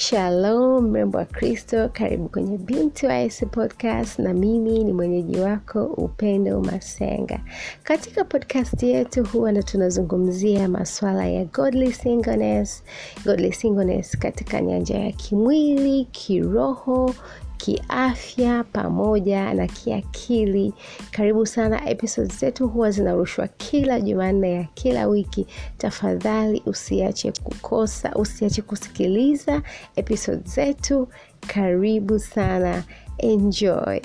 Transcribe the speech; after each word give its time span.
Shalom 0.00 0.84
mrembo 0.90 1.18
wa 1.18 1.24
Kristo, 1.24 1.88
karibu 1.92 2.28
kwenye 2.28 2.58
Binti 2.58 3.06
wa 3.06 3.14
Yesu 3.14 3.46
podcast, 3.46 4.18
na 4.18 4.34
mimi 4.34 4.84
ni 4.84 4.92
mwenyeji 4.92 5.40
wako 5.40 5.84
Upendo 5.84 6.60
Masenga. 6.60 7.40
Katika 7.82 8.24
podcast 8.24 8.82
yetu 8.82 9.24
huwa 9.24 9.52
na 9.52 9.62
tunazungumzia 9.62 10.68
masuala 10.68 11.26
ya 11.28 11.44
godly 11.44 11.92
singleness, 11.92 12.82
godly 13.24 13.52
singleness 13.52 14.18
katika 14.18 14.60
nyanja 14.60 14.98
ya 14.98 15.12
kimwili, 15.12 16.04
kiroho 16.04 17.14
kiafya 17.60 18.64
pamoja 18.64 19.54
na 19.54 19.66
kiakili. 19.66 20.72
Karibu 21.10 21.46
sana. 21.46 21.88
Episodes 21.90 22.38
zetu 22.40 22.68
huwa 22.68 22.90
zinarushwa 22.90 23.48
kila 23.48 24.00
Jumanne 24.00 24.52
ya 24.52 24.64
kila 24.64 25.06
wiki. 25.06 25.46
Tafadhali 25.78 26.62
usiache 26.66 27.32
kukosa, 27.32 28.14
usiache 28.14 28.62
kusikiliza 28.62 29.62
episodes 29.96 30.54
zetu. 30.54 31.08
Karibu 31.46 32.18
sana, 32.18 32.84
enjoy. 33.18 34.00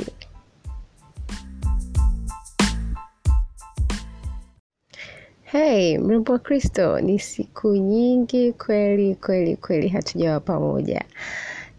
Hey, 5.44 5.98
mrembo 5.98 6.34
wa 6.34 6.40
Kristo, 6.40 7.00
ni 7.00 7.20
siku 7.20 7.76
nyingi 7.76 8.54
kweli 8.54 9.16
kweli 9.16 9.56
kweli 9.56 9.88
hatujawa 9.88 10.40
pamoja 10.40 11.04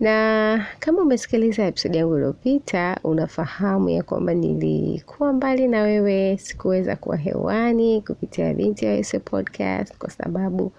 na 0.00 0.66
kama 0.78 1.02
umesikiliza 1.02 1.64
episodi 1.66 1.98
yangu 1.98 2.14
iliyopita 2.16 3.00
unafahamu 3.04 3.88
ya 3.88 4.02
kwamba 4.02 4.34
nilikuwa 4.34 5.32
mbali 5.32 5.68
na 5.68 5.82
wewe 5.82 6.38
sikuweza 6.38 6.96
kuwa 6.96 7.16
hewani 7.16 8.02
kupitia 8.02 8.54
binti 8.54 8.84
ya 8.84 8.95
Yesu 8.95 9.20
podcast 9.20 9.98
kwa 9.98 10.10
sababu 10.10 10.73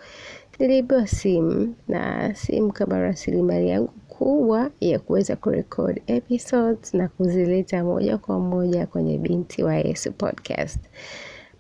niliibiwa 0.60 1.08
simu 1.08 1.76
na 1.88 2.36
simu 2.36 2.72
kama 2.74 3.00
rasilimali 3.00 3.70
yangu 3.70 3.94
kubwa 4.08 4.72
ya 4.82 5.00
kuweza 5.00 5.36
kurekod 5.36 6.02
episodes 6.08 6.94
na 6.94 7.08
kuzileta 7.08 7.84
moja 7.84 8.18
kwa 8.18 8.40
moja 8.40 8.86
kwenye 8.88 9.18
binti 9.18 9.64
wa 9.64 9.76
Yesu 9.76 10.12
podcast. 10.12 10.80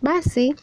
Basi 0.02 0.56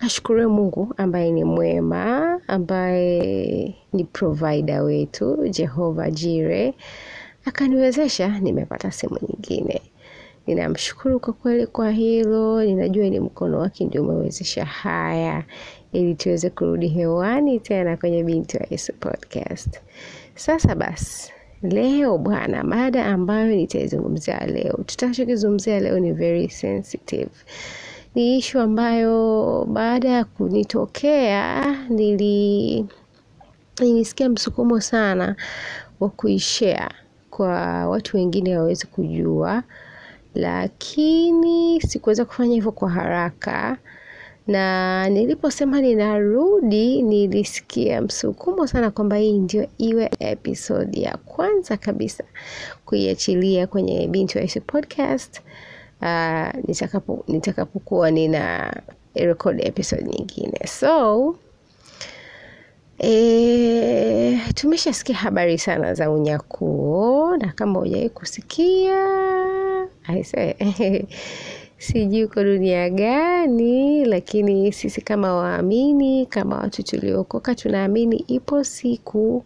ashukuriwe 0.00 0.46
Mungu 0.46 0.94
ambaye 0.96 1.30
ni 1.32 1.44
mwema, 1.44 2.40
ambaye 2.48 3.74
ni 3.92 4.04
provider 4.04 4.82
wetu, 4.82 5.48
Jehova 5.50 6.10
Jire, 6.10 6.74
akaniwezesha 7.44 8.38
nimepata 8.40 8.90
simu 8.92 9.18
nyingine. 9.28 9.80
Ninamshukuru 10.46 11.20
kwa 11.20 11.32
kweli 11.32 11.66
kwa 11.66 11.90
hilo. 11.90 12.64
Ninajua 12.64 13.08
ni 13.08 13.20
mkono 13.20 13.58
wake 13.58 13.84
ndio 13.84 14.02
umewezesha 14.02 14.64
haya, 14.64 15.44
ili 15.92 16.14
tuweze 16.14 16.50
kurudi 16.50 16.88
hewani 16.88 17.60
tena 17.60 17.96
kwenye 17.96 18.24
Binti 18.24 18.56
wa 18.56 18.66
Yesu 18.70 18.92
podcast. 19.00 19.80
Sasa 20.34 20.74
basi 20.74 21.32
leo 21.62 22.18
bwana, 22.18 22.64
mada 22.64 23.06
ambayo 23.06 23.46
nitaizungumzia 23.56 24.46
leo, 24.46 24.78
tutakachokizungumzia 24.86 25.80
leo 25.80 25.98
ni 25.98 26.12
very 26.12 26.48
sensitive 26.50 27.30
ni 28.16 28.36
ishu 28.38 28.60
ambayo 28.60 29.64
baada 29.72 30.08
ya 30.08 30.24
kunitokea 30.24 31.64
nili 31.88 32.86
nilisikia 33.80 34.28
msukumo 34.28 34.80
sana 34.80 35.36
wa 36.00 36.08
kuishare 36.08 36.88
kwa 37.30 37.48
watu 37.88 38.16
wengine 38.16 38.58
waweze 38.58 38.86
kujua, 38.86 39.62
lakini 40.34 41.80
sikuweza 41.80 42.24
kufanya 42.24 42.54
hivyo 42.54 42.72
kwa 42.72 42.90
haraka, 42.90 43.76
na 44.46 45.08
niliposema 45.08 45.80
ninarudi, 45.80 47.02
nilisikia 47.02 48.02
msukumo 48.02 48.66
sana 48.66 48.90
kwamba 48.90 49.16
hii 49.16 49.38
ndio 49.38 49.66
iwe 49.78 50.10
episode 50.18 51.00
ya 51.00 51.16
kwanza 51.16 51.76
kabisa 51.76 52.24
kuiachilia 52.84 53.66
kwenye 53.66 54.06
Binti 54.08 54.38
wa 54.38 54.44
podcast 54.66 55.40
uh, 56.02 56.64
nitakapo 56.68 57.24
nitakapokuwa 57.28 58.10
nina 58.10 58.72
record 59.14 59.60
episode 59.66 60.02
nyingine. 60.04 60.60
So 60.66 61.34
e, 62.98 64.40
tumeshasikia 64.54 65.16
habari 65.16 65.58
sana 65.58 65.94
za 65.94 66.10
unyakuo 66.10 67.36
na 67.36 67.52
kama 67.52 67.78
hujawahi 67.80 68.10
kusikia 68.10 69.06
aise 70.08 70.56
sijui 71.78 72.24
uko 72.24 72.44
dunia 72.44 72.90
gani 72.90 74.04
lakini 74.04 74.72
sisi 74.72 75.00
kama 75.00 75.34
waamini 75.34 76.26
kama 76.26 76.56
watu 76.58 76.82
tuliokoka 76.82 77.54
tunaamini 77.54 78.16
ipo 78.16 78.64
siku 78.64 79.44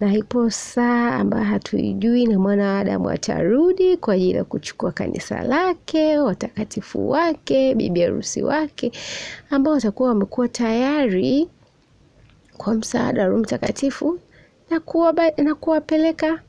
na 0.00 0.14
ipo 0.14 0.50
saa 0.50 1.14
ambayo 1.14 1.44
hatuijui 1.44 2.26
na 2.26 2.38
mwana 2.38 2.64
wa 2.72 2.78
Adamu 2.78 3.10
atarudi 3.10 3.96
kwa 3.96 4.14
ajili 4.14 4.32
ya 4.38 4.44
kuchukua 4.44 4.92
kanisa 4.92 5.42
lake 5.42 6.18
watakatifu 6.18 7.10
wake 7.10 7.74
bibi 7.74 8.00
harusi 8.00 8.42
wake 8.42 8.92
ambao 9.50 9.74
watakuwa 9.74 10.08
wamekuwa 10.08 10.48
tayari 10.48 11.48
kwa 12.56 12.74
msaada 12.74 13.22
wa 13.22 13.28
Roho 13.28 13.40
Mtakatifu 13.42 14.18
na 15.38 15.54
kuwapeleka 15.54 16.40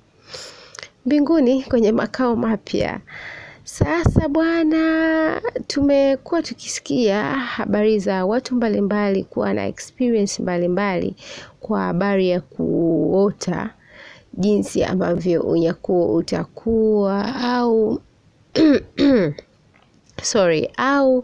mbinguni 1.05 1.63
kwenye 1.63 1.91
makao 1.91 2.35
mapya 2.35 2.99
sasa 3.71 4.29
bwana, 4.29 5.41
tumekuwa 5.67 6.41
tukisikia 6.41 7.23
habari 7.23 7.99
za 7.99 8.25
watu 8.25 8.55
mbalimbali 8.55 9.23
kuwa 9.23 9.53
na 9.53 9.65
experience 9.67 10.41
mbalimbali 10.43 11.15
kwa 11.59 11.81
habari 11.81 12.29
ya 12.29 12.41
kuota 12.41 13.69
jinsi 14.33 14.83
ambavyo 14.83 15.41
unyakuo 15.41 16.15
utakuwa 16.15 17.35
au 17.35 18.01
sorry 20.23 20.69
au 20.77 21.23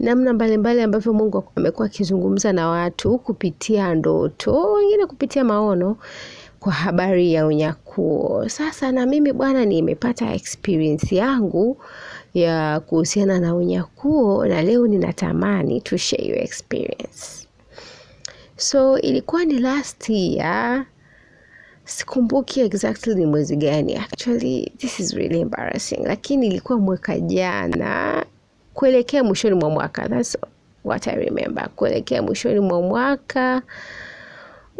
namna 0.00 0.32
mbalimbali 0.32 0.82
ambavyo 0.82 1.12
Mungu 1.12 1.44
amekuwa 1.56 1.86
akizungumza 1.86 2.52
na 2.52 2.68
watu 2.68 3.18
kupitia 3.18 3.94
ndoto, 3.94 4.72
wengine 4.72 5.06
kupitia 5.06 5.44
maono 5.44 5.96
kwa 6.60 6.72
habari 6.72 7.32
ya 7.32 7.46
unyakuo. 7.46 8.48
Sasa 8.48 8.92
na 8.92 9.06
mimi 9.06 9.32
bwana, 9.32 9.64
nimepata 9.64 10.32
experience 10.34 11.16
yangu 11.16 11.76
ya 12.34 12.80
kuhusiana 12.80 13.38
na 13.40 13.54
unyakuo, 13.54 14.46
na 14.46 14.62
leo 14.62 14.86
ninatamani 14.86 15.80
to 15.80 15.96
share 15.96 16.24
your 16.26 16.38
experience. 16.38 17.46
So 18.56 18.98
ilikuwa 18.98 19.44
ni 19.44 19.58
last 19.58 20.08
year, 20.10 20.86
sikumbuki 21.84 22.60
exactly 22.60 23.14
ni 23.14 23.26
mwezi 23.26 23.56
gani. 23.56 23.96
Actually 23.96 24.72
this 24.78 25.00
is 25.00 25.12
really 25.14 25.40
embarrassing, 25.40 26.00
lakini 26.04 26.46
ilikuwa 26.46 26.78
mwaka 26.78 27.20
jana 27.20 28.24
kuelekea 28.74 29.24
mwishoni 29.24 29.54
mwa 29.54 29.70
mwaka. 29.70 30.08
That's 30.08 30.38
what 30.84 31.06
I 31.08 31.14
remember, 31.16 31.68
kuelekea 31.76 32.22
mwishoni 32.22 32.60
mwa 32.60 32.82
mwaka 32.82 33.62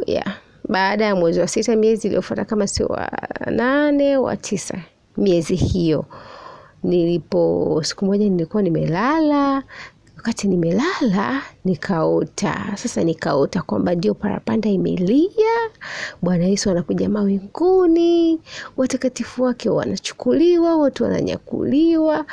yeah 0.07 0.39
baada 0.69 1.05
ya 1.05 1.17
mwezi 1.17 1.41
wa 1.41 1.49
sita 1.49 1.77
miezi 1.77 2.07
iliyofuata 2.07 2.45
kama 2.45 2.67
si 2.67 2.83
wa 2.83 3.11
nane 3.51 4.17
wa 4.17 4.37
tisa 4.37 4.79
miezi 5.17 5.55
hiyo 5.55 6.05
nilipo 6.83 7.81
siku 7.85 8.05
moja 8.05 8.29
nilikuwa 8.29 8.63
nimelala 8.63 9.63
wakati 10.17 10.49
nimelala 10.49 11.43
nikaota. 11.65 12.73
Sasa 12.75 13.05
nikaota 13.05 13.63
kwamba 13.63 13.95
ndio 13.95 14.15
parapanda 14.15 14.69
imelia 14.69 15.71
bwana 16.23 16.45
yesu 16.45 16.71
anakuja 16.71 17.09
mawinguni 17.09 18.41
watakatifu 18.77 19.43
wake 19.43 19.71
wanachukuliwa 19.71 20.77
watu 20.77 21.05
wananyakuliwa. 21.05 22.25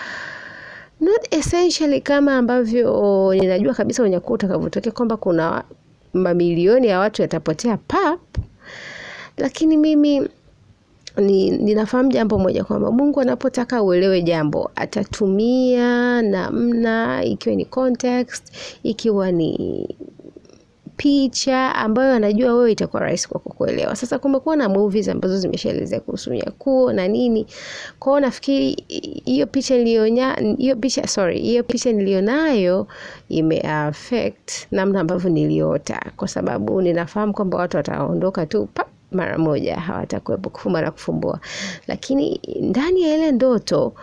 Not 1.01 1.33
essentially 1.33 2.01
kama 2.01 2.37
ambavyo 2.37 3.33
ninajua 3.33 3.73
kabisa 3.73 4.03
unyakuo 4.03 4.33
utakavyotokea 4.35 4.91
kwamba 4.91 5.17
kuna 5.17 5.63
mamilioni 6.15 6.87
ya 6.87 6.99
watu 6.99 7.21
yatapotea 7.21 7.77
pap. 7.77 8.19
Lakini 9.37 9.77
mimi 9.77 10.29
ni, 11.17 11.51
ninafahamu 11.51 12.11
jambo 12.11 12.39
moja 12.39 12.63
kwamba 12.63 12.91
Mungu 12.91 13.21
anapotaka 13.21 13.83
uelewe 13.83 14.21
jambo 14.21 14.71
atatumia 14.75 16.21
namna, 16.21 17.23
ikiwa 17.23 17.55
ni 17.55 17.65
context, 17.65 18.43
ikiwa 18.83 19.31
ni 19.31 19.87
picha 20.97 21.75
ambayo 21.75 22.13
anajua 22.13 22.53
wewe 22.53 22.71
itakuwa 22.71 23.01
rahisi 23.01 23.29
kwako 23.29 23.49
kuelewa. 23.49 23.95
Sasa 23.95 24.19
kumekuwa 24.19 24.55
na 24.55 24.69
movies 24.69 25.07
ambazo 25.09 25.37
zimeshaelezea 25.37 25.99
kuhusu 25.99 26.29
unyakuo 26.31 26.93
na 26.93 27.07
nini, 27.07 27.47
kwa 27.99 28.11
hiyo 28.13 28.19
nafikiri 28.19 28.71
hiyo 29.25 29.47
picha 29.47 29.77
nilionya 29.77 30.33
hiyo 30.57 30.75
picha 30.75 31.07
sorry, 31.07 31.39
hiyo 31.39 31.63
picha 31.63 31.91
nilionayo 31.91 32.87
ime 33.29 33.59
affect 33.61 34.51
namna 34.71 34.99
ambavyo 34.99 35.29
niliota, 35.29 36.11
kwa 36.17 36.27
sababu 36.27 36.81
ninafahamu 36.81 37.33
kwamba 37.33 37.57
watu 37.57 37.77
wataondoka 37.77 38.45
tu 38.45 38.65
pap 38.73 38.87
mara 39.11 39.37
moja, 39.37 39.75
hawatakuwepo 39.75 40.49
kufumba 40.49 40.81
na 40.81 40.91
kufumbua, 40.91 41.39
lakini 41.87 42.41
ndani 42.61 43.01
ya 43.01 43.15
ile 43.17 43.31
ndoto 43.31 43.93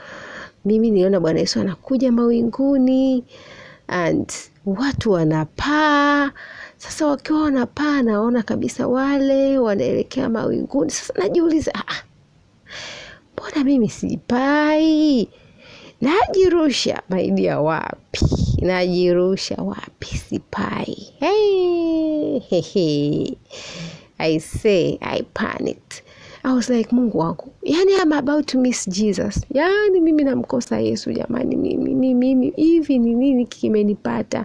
mimi 0.64 0.90
niliona 0.90 1.20
Bwana 1.20 1.40
Yesu 1.40 1.60
anakuja 1.60 2.12
mawinguni 2.12 3.24
and 3.88 4.32
watu 4.66 5.10
wanapaa. 5.12 6.30
Sasa 6.76 7.06
wakiwa 7.06 7.42
wanapaa 7.42 8.02
naona 8.02 8.42
kabisa 8.42 8.88
wale 8.88 9.58
wanaelekea 9.58 10.28
mawinguni. 10.28 10.90
Sasa 10.90 11.14
najiuliza 11.16 11.74
"Ah, 11.74 11.84
ah, 11.88 12.02
mbona 13.32 13.64
mimi 13.64 13.88
sipai 13.88 15.28
najirusha 16.00 17.02
maidia 17.08 17.60
wapi? 17.60 18.20
Najirusha 18.62 19.54
wapi 19.54 20.06
sipai? 20.06 21.12
Hey, 21.20 22.38
hey, 22.38 22.60
hey. 22.60 23.26
i 24.18 24.40
say 24.40 24.98
i 25.00 25.22
panicked 25.22 26.02
I 26.44 26.52
was 26.54 26.68
like 26.70 26.90
mungu 26.92 27.18
wangu. 27.18 27.52
Yani 27.62 27.92
I'm 28.02 28.12
about 28.12 28.46
to 28.46 28.58
miss 28.58 28.86
jesus. 28.88 29.40
Yani 29.54 30.00
mimi 30.00 30.24
namkosa 30.24 30.80
yesu 30.80 31.12
jamani 31.12 31.56
mimi 31.56 31.94
ni 31.94 32.14
mimi 32.14 32.50
hivi 32.56 32.98
ni 32.98 33.14
nini 33.14 33.46
kimenipata? 33.46 34.44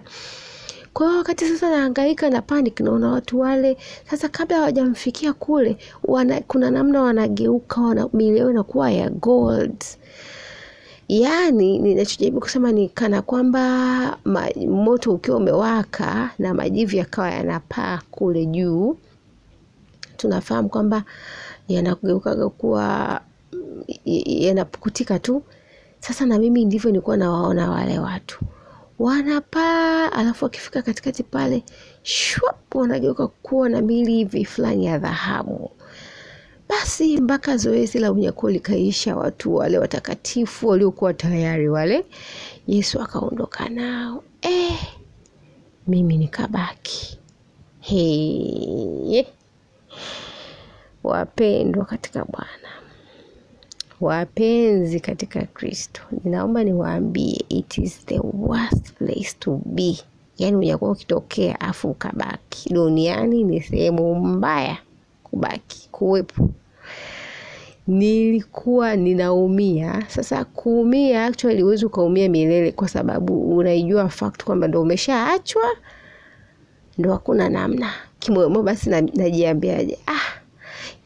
Kwa 0.92 1.06
hiyo 1.06 1.18
wakati 1.18 1.46
sasa 1.48 1.70
nahangaika 1.70 2.30
na 2.30 2.42
panic 2.42 2.80
naona 2.80 3.08
watu 3.10 3.40
wale. 3.40 3.76
Sasa 4.10 4.28
kabla 4.28 4.56
hawajamfikia 4.56 5.32
kule 5.32 5.76
wana, 6.04 6.40
kuna 6.40 6.70
namna 6.70 7.02
wanageuka 7.02 7.80
wana, 7.80 8.08
milio 8.12 8.50
inakuwa 8.50 8.90
ya 8.90 9.10
gold. 9.10 9.84
Yaani 11.08 11.78
ninachojaribu 11.78 12.40
kusema 12.40 12.72
ni 12.72 12.88
kana 12.88 13.22
kwamba 13.22 13.60
ma, 14.24 14.48
moto 14.68 15.12
ukiwa 15.12 15.36
umewaka 15.36 16.30
na 16.38 16.54
majivu 16.54 16.96
yakawa 16.96 17.30
yanapaa 17.30 18.00
kule 18.10 18.46
juu 18.46 18.96
tunafahamu 20.18 20.68
kwamba 20.68 21.04
yanageukaga 21.68 22.48
kuwa 22.48 23.20
yanapukutika 24.26 25.18
tu. 25.18 25.42
Sasa 26.00 26.26
na 26.26 26.38
mimi 26.38 26.64
ndivyo 26.64 26.90
nilikuwa 26.90 27.16
nawaona 27.16 27.70
wale 27.70 27.98
watu. 27.98 28.40
Wanapaa 28.98 30.12
alafu 30.12 30.44
wakifika 30.44 30.82
katikati 30.82 31.22
pale 31.22 31.62
shwap 32.02 32.74
wanageuka 32.74 33.26
kuwa 33.26 33.68
na 33.68 33.80
mili 33.82 34.12
hivi 34.12 34.44
fulani 34.44 34.86
ya 34.86 34.98
dhahabu. 34.98 35.70
Basi 36.68 37.20
mpaka 37.20 37.56
zoezi 37.56 37.98
la 37.98 38.12
unyakuo 38.12 38.50
likaisha 38.50 39.16
watu 39.16 39.54
wale 39.54 39.78
watakatifu 39.78 40.68
waliokuwa 40.68 41.14
tayari 41.14 41.68
wale 41.68 42.04
yesu 42.66 43.00
akaondoka 43.02 43.68
nao. 43.68 44.24
Eh, 44.42 44.78
mimi 45.86 46.16
nikabaki. 46.16 47.18
Hey. 47.80 49.24
Wapendwa 51.04 51.84
katika 51.84 52.24
bwana. 52.24 52.68
Wapenzi 54.00 55.00
katika 55.00 55.42
kristo 55.42 56.02
ninaomba 56.24 56.64
niwaambie 56.64 57.44
it 57.48 57.78
is 57.78 58.06
the 58.06 58.20
worst 58.32 58.92
place 58.92 59.36
to 59.38 59.60
be. 59.64 59.98
Yaani 60.38 60.56
unyakuwa 60.56 60.90
ukitokea 60.90 61.60
afu 61.60 61.90
ukabaki. 61.90 62.74
Duniani 62.74 63.44
ni 63.44 63.60
sehemu 63.62 64.14
mbaya 64.14 64.76
kubaki 65.24 65.88
kuwepo. 65.92 66.48
Nilikuwa 67.86 68.96
ninaumia. 68.96 70.04
Sasa 70.08 70.44
kuumia 70.44 71.24
actually 71.24 71.62
huwezi 71.62 71.86
ukaumia 71.86 72.28
milele 72.28 72.72
kwa 72.72 72.88
sababu 72.88 73.56
unaijua 73.56 74.08
fact 74.08 74.44
kwamba 74.44 74.68
ndo 74.68 74.82
umeshaachwa 74.82 75.62
ndo 76.98 77.12
hakuna 77.12 77.48
namna. 77.48 77.90
Kimoyomo 78.18 78.62
basi 78.62 78.90
na- 78.90 79.00
najiambiaje? 79.00 79.98
Ah 80.06 80.38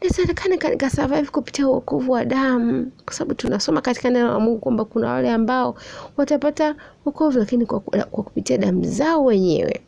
inawezekana 0.01 0.55
nikasurvive 0.69 1.27
kupitia 1.31 1.67
uokovu 1.67 2.11
wa 2.11 2.25
damu. 2.25 2.91
Kwa 3.05 3.13
sababu 3.13 3.33
tunasoma 3.33 3.81
katika 3.81 4.09
neno 4.09 4.27
la 4.27 4.39
mungu 4.39 4.59
kwamba 4.59 4.85
kuna 4.85 5.09
wale 5.11 5.31
ambao 5.31 5.75
watapata 6.17 6.75
uokovu 7.05 7.39
lakini 7.39 7.65
kwa, 7.65 7.79
kwa 7.79 8.23
kupitia 8.23 8.57
damu 8.57 8.83
zao 8.83 9.25
wenyewe. 9.25 9.81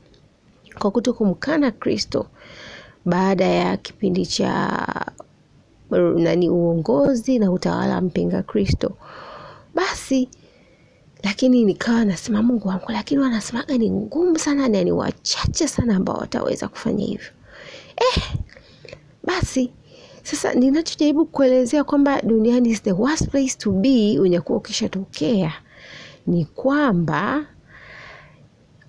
Kwa 0.79 0.91
kuto 0.91 1.13
kumkana 1.13 1.71
kristo 1.71 2.25
baada 3.05 3.45
ya 3.45 3.77
kipindi 3.77 4.25
cha 4.25 4.87
nani 6.15 6.49
uongozi 6.49 7.39
na 7.39 7.51
utawala 7.51 8.01
mpinga 8.01 8.43
kristo. 8.43 8.91
Basi 9.75 10.29
lakini 11.23 11.63
nikawa 11.65 12.05
nasema 12.05 12.43
mungu 12.43 12.67
wangu 12.67 12.85
lakini 12.91 13.21
wanasemaga 13.21 13.77
ni 13.77 13.91
ngumu 13.91 14.39
sana 14.39 14.67
na 14.67 14.83
ni 14.83 14.91
wachache 14.91 15.67
sana 15.67 15.95
ambao 15.95 16.17
wataweza 16.17 16.67
kufanya 16.67 17.05
hivyo. 17.05 17.29
Eh, 17.97 18.23
basi 19.23 19.71
sasa 20.23 20.53
ninachojaribu 20.53 21.25
kuelezea 21.25 21.83
kwamba 21.83 22.21
duniani 22.21 22.69
is 22.69 22.83
the 22.83 22.91
worst 22.91 23.29
place 23.29 23.55
to 23.57 23.71
be 23.71 24.19
unyakuwa 24.19 24.57
ukishatokea 24.57 25.53
ni 26.27 26.45
kwamba 26.45 27.45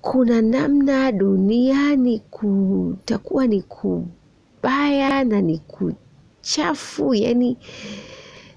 kuna 0.01 0.43
namna 0.43 1.13
duniani 1.13 2.19
kutakuwa 2.19 3.47
ni 3.47 3.63
kubaya 3.63 5.25
na 5.25 5.41
ni 5.41 5.59
kuchafu 5.59 7.15
yani 7.15 7.57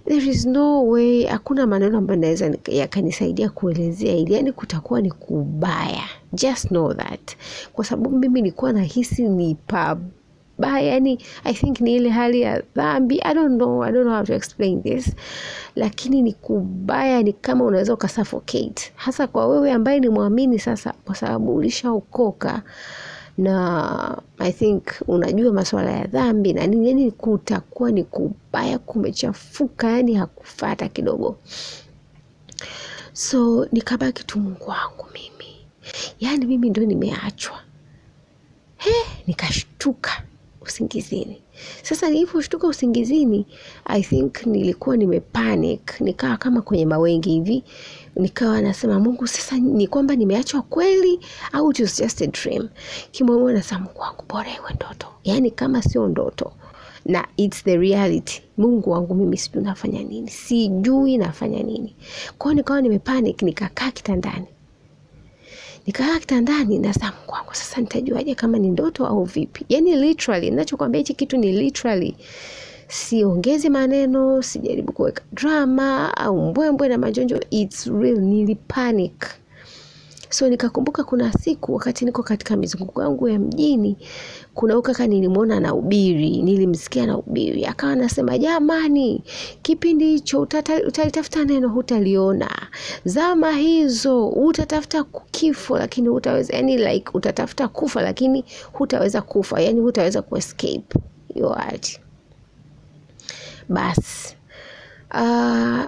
there 0.10 0.26
is 0.30 0.46
no 0.46 0.82
way 0.88 1.26
hakuna 1.26 1.68
maneno 1.68 1.98
ambayo 1.98 2.20
naweza 2.20 2.52
yakanisaidia 2.68 3.50
kuelezea 3.50 4.16
ili 4.16 4.34
yani 4.34 4.52
kutakuwa 4.52 5.02
ni 5.02 5.12
kubaya. 5.12 6.04
Just 6.34 6.68
know 6.68 6.94
that. 6.94 7.36
Kwa 7.74 7.86
sababu 7.86 8.18
mimi 8.18 8.42
nilikuwa 8.42 8.74
nahisi 8.74 9.24
ni 9.30 9.56
pabaya 9.68 10.82
yani 10.94 11.20
i 11.44 11.54
think 11.54 11.82
ni 11.82 11.96
ile 11.96 12.10
hali 12.10 12.42
ya 12.42 12.64
dhambi. 12.76 13.20
I 13.24 13.34
don't 13.34 13.56
know 13.56 13.84
i 13.84 13.92
don't 13.92 14.04
know 14.06 14.16
how 14.16 14.26
to 14.26 14.34
explain 14.34 14.84
this. 14.84 15.12
Lakini 15.76 16.22
ni 16.22 16.34
kubaya 16.34 17.24
ni 17.24 17.34
kama 17.34 17.66
unaweza 17.66 17.94
ukasuffocate. 17.94 18.92
Hasa 18.96 19.28
kwa 19.28 19.48
wewe 19.48 19.72
ambaye 19.72 20.00
ni 20.00 20.10
mwamini 20.10 20.60
sasa 20.60 20.94
kwa 21.06 21.16
sababu 21.16 21.56
ulishaokoka 21.56 22.62
na 23.40 24.22
i 24.40 24.52
think 24.52 24.84
unajua 25.08 25.54
masuala 25.54 25.92
ya 25.92 26.08
dhambi 26.08 26.54
na 26.54 26.68
nini 26.68 26.88
yani 26.88 27.12
kutakuwa 27.12 27.92
ni 27.92 28.04
kubaya 28.04 28.80
kumechafuka 28.80 29.90
yani 29.92 30.14
hakufata 30.16 30.88
kidogo. 30.88 31.38
So 33.14 33.66
nikabaki 33.72 34.24
tu 34.24 34.40
mungu 34.40 34.70
wangu 34.70 35.06
mimi. 35.14 35.56
Yaani 36.20 36.46
mimi 36.46 36.70
ndo 36.70 36.82
nimeachwa. 36.86 37.60
He 38.78 38.92
nikashtuka 39.28 40.24
usingizini 40.62 41.42
sasa 41.84 42.10
nilivyoshtuka 42.10 42.68
usingizini? 42.68 43.46
I 43.86 44.02
think 44.04 44.46
nilikuwa 44.46 44.98
nimepanic. 44.98 46.02
Nikawa 46.02 46.38
kama 46.38 46.62
kwenye 46.62 46.86
mawengi 46.86 47.30
hivi. 47.30 47.64
Nikawa 48.16 48.62
nasema 48.62 49.00
mungu 49.00 49.28
sasa 49.28 49.58
ni 49.58 49.88
kwamba 49.88 50.16
nimeachwa 50.16 50.62
kweli 50.62 51.20
au 51.54 51.72
it 51.72 51.78
just 51.78 52.22
a 52.22 52.28
dream? 52.28 52.70
Kimomo 53.12 53.52
nasema 53.52 53.80
mungu 53.82 54.00
wangu 54.00 54.24
bora 54.30 54.50
iwe 54.56 54.74
ndoto. 54.76 55.08
Yaani 55.24 55.52
kama 55.52 55.82
sio 55.82 56.08
ndoto. 56.08 56.52
Na 57.06 57.28
its 57.38 57.64
the 57.64 57.78
reality. 57.78 58.42
Mungu 58.58 58.92
wangu 58.92 59.16
mimi 59.16 59.38
sijui 59.38 59.64
nafanya 59.64 60.04
nini. 60.04 60.30
Sijui 60.30 61.18
nafanya 61.18 61.64
nini. 61.64 61.96
Kwao 62.38 62.54
nikawa 62.54 62.82
nimepanic 62.82 63.42
nikakaa 63.42 63.92
kitandani 63.92 64.46
nikakaa 65.88 66.20
kitandani 66.20 66.80
na 66.80 66.88
mungu 66.88 67.32
wangu 67.34 67.54
sasa 67.56 67.82
nitajuaje 67.82 68.36
kama 68.36 68.60
ni 68.60 68.70
ndoto 68.70 69.08
au 69.08 69.24
vipi? 69.24 69.66
Yani 69.70 69.96
literally 69.96 70.50
ninachokwambia 70.50 71.00
hichi 71.00 71.14
kitu 71.14 71.38
ni 71.38 71.52
literally. 71.52 72.16
Siongezi 72.88 73.70
maneno 73.70 74.42
sijaribu 74.42 74.94
kuweka 74.94 75.24
drama 75.34 76.18
au 76.18 76.42
mbwembwe 76.50 76.88
na 76.88 76.98
majonjo. 76.98 77.40
Its 77.50 77.86
real 77.88 78.18
nilipanic. 78.20 79.26
So 80.30 80.50
nikakumbuka 80.50 81.04
kuna 81.04 81.34
siku 81.34 81.74
wakati 81.74 82.06
niko 82.06 82.24
katika 82.24 82.56
mizunguko 82.56 83.02
yangu 83.04 83.28
ya 83.30 83.40
mjini 83.40 83.98
kuna 84.60 84.78
ukaka 84.78 84.94
kaka 84.98 85.08
nilimwona 85.08 85.58
anahubiri 85.58 86.42
nilimsikia 86.42 87.06
na 87.06 87.18
ubiri. 87.18 87.66
Akawa 87.66 87.94
anasema 87.94 88.38
jamani 88.38 89.24
kipindi 89.62 90.06
hicho 90.06 90.42
utalitafuta 90.88 91.46
neno 91.46 91.70
hutaliona. 91.70 92.50
Zama 93.06 93.52
hizo 93.52 94.28
utatafuta 94.30 95.04
kifo 95.32 95.78
lakini 95.78 96.08
hutaweza 96.08 96.54
yani 96.56 96.78
like 96.78 97.12
utatafuta 97.14 97.68
kufa 97.68 98.02
lakini 98.02 98.46
hutaweza 98.74 99.22
kufa 99.22 99.62
yani 99.62 99.80
hutaweza 99.80 100.22
kuescape. 100.22 101.00
Hiyo 101.34 101.50
hali 101.50 101.98
basi 103.70 104.36
uh, 105.14 105.86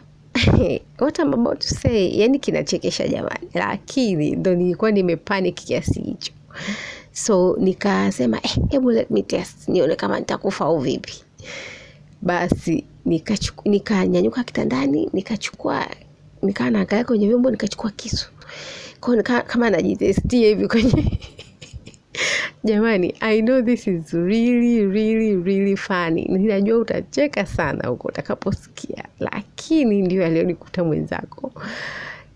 what 1.01 1.19
I'm 1.19 1.33
about 1.33 1.59
to 1.59 1.67
say 1.67 2.19
yani 2.19 2.39
kinachekesha 2.39 3.07
jamani. 3.07 3.49
Lakini 3.53 4.35
ndo 4.35 4.55
nilikuwa 4.55 4.91
nimepanic 4.91 5.55
kiasi 5.55 6.01
hicho 6.01 6.31
so 7.13 7.55
nikasema 7.59 8.39
eh, 8.43 8.83
let 8.85 9.09
me 9.11 9.21
test 9.21 9.67
nione 9.69 9.95
kama 9.95 10.19
nitakufa 10.19 10.65
au 10.65 10.79
vipi. 10.79 11.13
Basi 12.21 12.85
nikanyanyuka 13.05 13.61
nikanyanyuka 13.69 14.43
kitandani 14.43 15.09
nikachukua 15.13 15.87
nikaa 16.41 16.69
naangalia 16.69 17.05
kwenye 17.05 17.27
vyombo 17.27 17.51
nikachukua 17.51 17.91
kisu. 17.91 18.29
Kwao 18.99 19.15
nika 19.15 19.41
kama 19.41 19.69
najitestia 19.69 20.47
hivi 20.47 20.67
kwenye 20.67 21.19
jamani 22.63 23.15
i 23.19 23.41
know 23.41 23.61
this 23.61 23.87
is 23.87 24.13
really 24.13 24.85
really 24.85 25.35
really 25.35 25.77
funny. 25.77 26.25
Ninajua 26.25 26.77
utacheka 26.77 27.45
sana 27.45 27.87
huko 27.87 28.07
utakaposikia 28.07 29.03
lakini 29.19 30.01
ndio 30.01 30.21
yaliyonikuta 30.21 30.83
mwenzako 30.83 31.51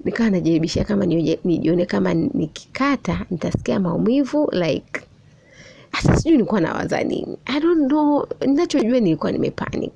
nikawa 0.05 0.29
najaribisha 0.29 0.83
kama 0.83 1.05
nijione 1.05 1.85
kama 1.85 2.13
nikikata 2.13 3.25
nitasikia 3.31 3.79
maumivu 3.79 4.49
like 4.51 5.01
hata 5.91 6.17
sijui 6.17 6.31
nilikuwa 6.31 6.61
nawaza 6.61 7.03
nini. 7.03 7.37
I 7.45 7.59
don't 7.59 7.87
know 7.87 8.27
ninachojua 8.41 8.99
nilikuwa 8.99 9.31
nimepanic. 9.31 9.93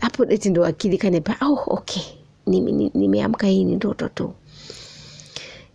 Hapo 0.00 0.24
eti 0.28 0.50
ndo 0.50 0.64
akili 0.66 0.98
kanipa 0.98 1.36
oh, 1.46 1.62
okay 1.66 2.02
Nime- 2.46 2.90
hii 3.48 3.64
ni 3.64 3.76
ndoto 3.76 4.08
tu. 4.08 4.32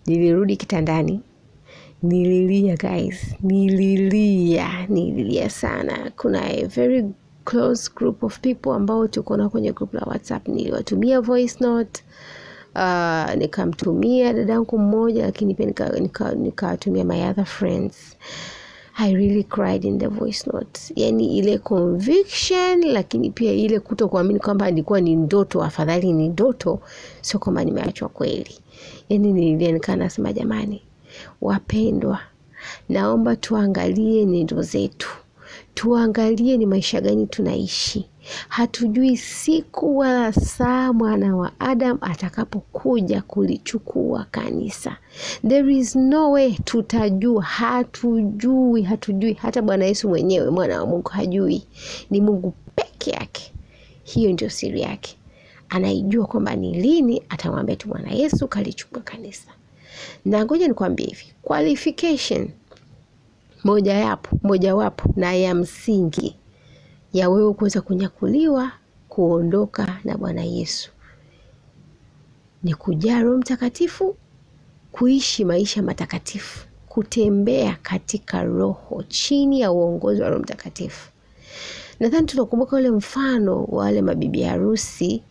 Nilirudi 0.06 0.56
kitandani. 0.56 1.22
Nililia 2.04 2.76
guys. 2.78 3.36
Nililia. 3.42 4.86
Nililia 4.90 5.50
sana. 5.50 6.12
Kuna 6.18 6.42
a 6.46 6.66
very 6.68 7.06
close 7.46 7.92
group 7.96 8.24
of 8.24 8.40
people 8.40 8.70
ambao 8.72 9.08
tuko 9.08 9.38
na 9.38 9.50
kwenye 9.50 9.72
group 9.72 9.94
la 9.94 10.02
whatsapp. 10.06 10.48
Niliwatumia 10.48 11.22
voice 11.22 11.56
note 11.64 12.04
uh, 12.76 13.34
nikamtumia 13.36 14.34
dadangu 14.34 14.78
mmoja 14.80 15.26
lakini 15.26 15.54
pia 15.56 15.66
nikawatumia 15.66 16.34
nika, 16.36 16.76
nika 16.76 17.04
my 17.04 17.30
other 17.30 17.46
friends 17.46 17.96
I 18.98 19.12
really 19.14 19.44
cried 19.44 19.84
in 19.84 19.98
the 20.00 20.08
voice 20.08 20.48
note. 20.48 20.80
Yani 20.96 21.38
ile 21.38 21.58
conviction, 21.58 22.82
lakini 22.86 23.30
pia 23.30 23.52
ile 23.54 23.80
kuto 23.80 24.08
kuamini 24.08 24.40
kwamba 24.40 24.70
ilikuwa 24.70 25.02
ni 25.02 25.16
ndoto, 25.16 25.64
afadhali 25.64 26.14
ni 26.14 26.30
ndoto, 26.30 26.80
sio 27.22 27.40
kwamba 27.40 27.64
nimeachwa 27.64 28.10
kweli. 28.10 28.56
Yani 29.10 29.34
nililia 29.34 29.72
nikaa 29.72 29.96
nasema, 29.96 30.34
jamani 30.34 30.82
wapendwa, 31.42 32.20
naomba 32.90 33.36
tuangalie 33.36 34.26
nendo 34.26 34.62
zetu, 34.62 35.10
tuangalie 35.74 36.58
ni 36.58 36.66
maisha 36.66 37.02
gani 37.02 37.28
tunaishi. 37.28 38.06
Hatujui 38.50 39.18
siku 39.18 39.98
wala 39.98 40.34
saa 40.34 40.94
mwana 40.94 41.36
wa 41.36 41.52
Adam 41.60 41.98
atakapokuja 42.02 43.22
kulichukua 43.22 44.26
kanisa. 44.32 44.98
There 45.48 45.76
is 45.78 45.96
no 45.96 46.32
way 46.32 46.52
tutajua, 46.64 47.44
hatujui, 47.44 48.82
hatujui. 48.82 49.34
Hata 49.34 49.62
Bwana 49.62 49.86
Yesu 49.86 50.10
mwenyewe 50.10 50.50
mwana 50.50 50.80
wa 50.80 50.86
Mungu 50.88 51.10
hajui, 51.10 51.64
ni 52.10 52.22
Mungu 52.22 52.54
peke 52.76 53.12
yake. 53.12 53.52
Hiyo 54.04 54.32
ndio 54.34 54.50
siri 54.50 54.82
yake, 54.82 55.18
anaijua 55.70 56.26
kwamba 56.26 56.56
ni 56.56 56.82
lini 56.82 57.24
atamwambia 57.30 57.76
tu 57.76 57.88
Bwana 57.88 58.12
Yesu 58.12 58.48
kalichukua 58.48 59.02
kanisa. 59.02 59.52
Na 60.26 60.46
ngoja 60.46 60.68
nikwambie 60.68 61.06
hivi, 61.06 61.26
qualification 61.42 62.50
moja 63.64 63.94
yapo 63.94 64.38
mojawapo 64.44 65.10
na 65.16 65.34
ya 65.34 65.56
msingi 65.56 66.36
ya 67.16 67.30
wewe 67.30 67.54
kuweza 67.54 67.82
kunyakuliwa 67.82 68.72
kuondoka 69.10 70.00
na 70.04 70.18
Bwana 70.18 70.44
Yesu. 70.44 70.92
Ni 72.64 72.74
kujaa 72.74 73.22
Roho 73.22 73.38
Mtakatifu, 73.38 74.16
kuishi 74.92 75.46
maisha 75.46 75.82
matakatifu, 75.84 76.68
kutembea 76.90 77.78
katika 77.82 78.44
Roho 78.44 79.04
chini 79.08 79.62
ya 79.62 79.72
uongozi 79.72 80.22
wa 80.22 80.30
Roho 80.30 80.42
Mtakatifu. 80.42 81.10
Nadhani 82.00 82.28
tunakumbuka 82.28 82.76
ule 82.76 82.90
mfano 82.92 83.64
wa 83.64 83.84
wale 83.84 84.02
mabibi 84.02 84.44
harusi 84.44 85.24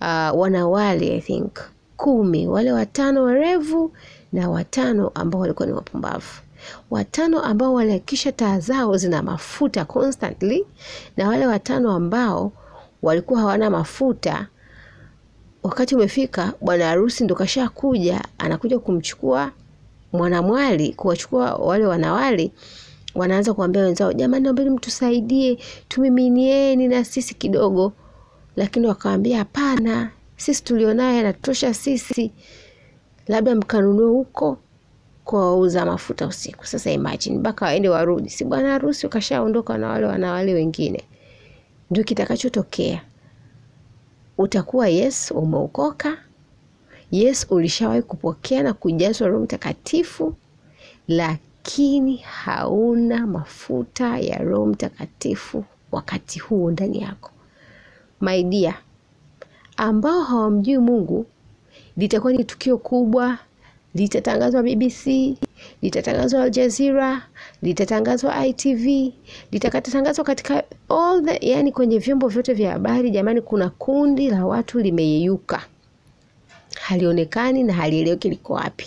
uh, 0.00 0.40
wanawali 0.40 1.10
I 1.10 1.20
think 1.20 1.52
kumi, 1.96 2.46
wale 2.48 2.72
watano 2.72 3.22
warevu 3.22 3.92
na 4.32 4.50
watano 4.50 5.08
ambao 5.14 5.40
walikuwa 5.40 5.66
ni 5.66 5.72
wapumbavu 5.74 6.40
watano 6.90 7.40
ambao 7.42 7.74
walihakikisha 7.74 8.32
taa 8.32 8.58
zao 8.58 8.96
zina 8.96 9.22
mafuta 9.22 9.84
constantly, 9.84 10.66
na 11.16 11.28
wale 11.28 11.46
watano 11.46 11.90
ambao 11.92 12.52
walikuwa 13.02 13.40
hawana 13.40 13.70
mafuta. 13.70 14.46
Wakati 15.62 15.94
umefika, 15.94 16.52
bwana 16.60 16.86
harusi 16.86 17.24
ndo 17.24 17.34
kashakuja, 17.34 18.22
anakuja 18.38 18.78
kumchukua 18.78 19.52
mwanamwali, 20.12 20.92
kuwachukua 20.92 21.54
wale 21.54 21.86
wanawali, 21.86 22.52
wanaanza 23.14 23.54
kuambia 23.54 23.82
wenzao, 23.82 24.12
jamani, 24.12 24.44
naombeni 24.44 24.70
mtusaidie, 24.70 25.58
tumiminieni 25.88 26.88
na 26.88 27.04
sisi 27.04 27.34
kidogo. 27.34 27.92
Lakini 28.56 28.86
wakawambia 28.86 29.38
hapana, 29.38 30.10
sisi 30.36 30.64
tulionayo 30.64 31.16
yanatosha 31.16 31.74
sisi, 31.74 32.32
labda 33.28 33.54
mkanunue 33.54 34.10
huko 34.10 34.58
kwa 35.24 35.40
wauza 35.40 35.86
mafuta 35.86 36.26
usiku. 36.26 36.66
Sasa 36.66 36.90
imagine 36.90 37.38
mpaka 37.38 37.64
waende 37.66 37.88
warudi, 37.88 38.30
si 38.30 38.44
bwana 38.44 38.70
harusi 38.72 39.06
ukashaondoka 39.06 39.78
na 39.78 39.88
wale 39.88 40.06
wanawali 40.06 40.54
wengine. 40.54 41.02
Ndio 41.90 42.04
kitakachotokea. 42.04 43.02
Utakuwa 44.38 44.88
yes 44.88 45.30
umeokoka, 45.30 46.18
yes 47.10 47.46
ulishawahi 47.50 48.02
kupokea 48.02 48.62
na 48.62 48.72
kujazwa 48.72 49.28
Roho 49.28 49.44
Mtakatifu, 49.44 50.34
lakini 51.08 52.16
hauna 52.16 53.26
mafuta 53.26 54.18
ya 54.18 54.38
Roho 54.38 54.66
Mtakatifu 54.66 55.64
wakati 55.92 56.38
huo 56.38 56.70
ndani 56.70 57.02
yako. 57.02 57.30
My 58.20 58.42
dear, 58.42 58.74
ambao 59.76 60.22
hawamjui 60.22 60.78
Mungu, 60.78 61.26
litakuwa 61.96 62.32
ni 62.32 62.44
tukio 62.44 62.78
kubwa 62.78 63.38
litatangazwa 63.94 64.62
BBC, 64.62 65.06
litatangazwa 65.82 66.42
Al 66.42 66.50
Jazeera, 66.50 67.22
litatangazwa 67.62 68.46
ITV, 68.46 69.12
litakatangazwa 69.52 70.24
katika 70.24 70.64
all 70.88 71.24
the, 71.24 71.48
yani 71.48 71.72
kwenye 71.72 71.98
vyombo 71.98 72.28
vyote 72.28 72.52
vya 72.54 72.72
habari. 72.72 73.10
Jamani, 73.10 73.40
kuna 73.40 73.70
kundi 73.70 74.30
la 74.30 74.46
watu 74.46 74.80
limeyeyuka, 74.80 75.62
halionekani 76.80 77.62
na 77.62 77.72
halieleweki 77.72 78.28
liko 78.28 78.52
wapi. 78.52 78.86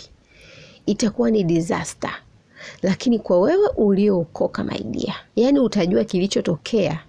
Itakuwa 0.86 1.30
ni 1.30 1.44
disaster, 1.44 2.14
lakini 2.82 3.18
kwa 3.18 3.40
wewe 3.40 3.68
uliookoka, 3.76 4.64
my 4.64 4.78
dear, 4.78 5.14
yani 5.36 5.58
utajua 5.58 6.04
kilichotokea 6.04 7.00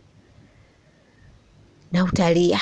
na 1.91 2.03
utalia 2.03 2.59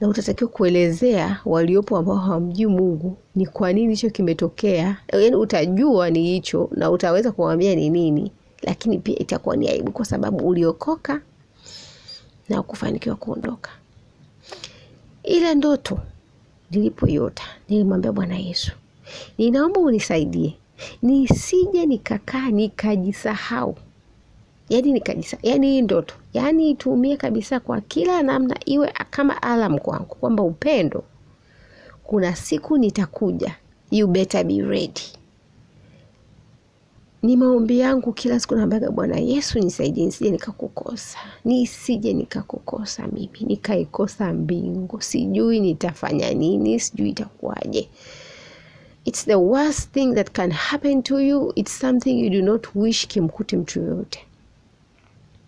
na 0.00 0.08
utatakiwa 0.08 0.50
kuelezea 0.50 1.40
waliopo 1.44 1.96
ambao 1.96 2.16
hawamjui 2.16 2.66
Mungu 2.66 3.16
ni 3.34 3.46
kwa 3.46 3.72
nini 3.72 3.94
hicho 3.94 4.10
kimetokea. 4.10 4.96
Yaani 5.12 5.36
utajua 5.36 6.10
ni 6.10 6.22
hicho 6.22 6.70
na 6.76 6.90
utaweza 6.90 7.32
kuwaambia 7.32 7.74
ni 7.74 7.90
nini, 7.90 8.32
lakini 8.62 8.98
pia 8.98 9.18
itakuwa 9.18 9.56
ni 9.56 9.68
aibu 9.68 9.92
kwa 9.92 10.04
sababu 10.04 10.48
uliokoka 10.48 11.20
na 12.48 12.60
ukufanikiwa 12.60 13.16
kuondoka. 13.16 13.70
Ile 15.22 15.54
ndoto 15.54 15.98
nilipoiota, 16.70 17.42
nilimwambia 17.68 18.12
Bwana 18.12 18.36
Yesu, 18.38 18.72
ninaomba 19.38 19.80
unisaidie 19.80 20.54
nisije 21.02 21.86
nikakaa 21.86 22.50
nikajisahau 22.50 23.76
yani 24.68 24.92
nikajisa 24.92 25.36
yani 25.42 25.66
hii 25.70 25.82
ndoto 25.82 26.14
yani 26.34 26.70
itumie 26.70 27.16
kabisa 27.16 27.60
kwa 27.60 27.80
kila 27.80 28.22
namna, 28.22 28.56
iwe 28.64 28.92
kama 29.10 29.42
alam 29.42 29.78
kwangu 29.78 30.14
kwamba 30.14 30.42
upendo, 30.42 31.04
kuna 32.04 32.36
siku 32.36 32.78
nitakuja, 32.78 33.56
you 33.90 34.06
better 34.06 34.44
be 34.44 34.62
ready. 34.62 35.02
Ni 37.22 37.36
maombi 37.36 37.78
yangu 37.78 38.12
kila 38.12 38.40
siku, 38.40 38.54
naambiaga 38.54 38.90
Bwana 38.90 39.16
Yesu 39.20 39.58
nisaidie, 39.58 40.04
nisije 40.06 40.30
nikakukosa, 40.30 41.18
nisije 41.44 42.12
nikakukosa 42.12 43.06
mimi, 43.06 43.38
nikaikosa 43.40 44.32
mbingu, 44.32 45.00
sijui 45.00 45.60
nitafanya 45.60 46.34
nini, 46.34 46.80
sijui 46.80 47.08
itakuwaje. 47.10 47.88
It's 49.04 49.24
the 49.24 49.34
worst 49.34 49.90
thing 49.92 50.14
that 50.14 50.30
can 50.32 50.50
happen 50.50 51.02
to 51.02 51.20
you. 51.20 51.52
It's 51.56 51.78
something 51.80 52.18
you 52.24 52.30
do 52.30 52.42
not 52.42 52.66
wish 52.74 53.06
kimkute 53.06 53.56
mtu 53.56 53.80
yoyote 53.80 54.26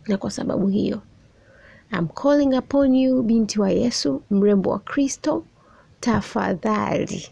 na 0.09 0.17
kwa 0.17 0.31
sababu 0.31 0.69
hiyo. 0.69 1.03
I'm 1.93 2.09
calling 2.09 2.57
upon 2.59 2.95
you, 2.95 3.23
binti 3.23 3.61
wa 3.61 3.71
Yesu, 3.71 4.23
mrembo 4.31 4.71
wa 4.71 4.79
Kristo, 4.79 5.45
tafadhali, 6.01 7.29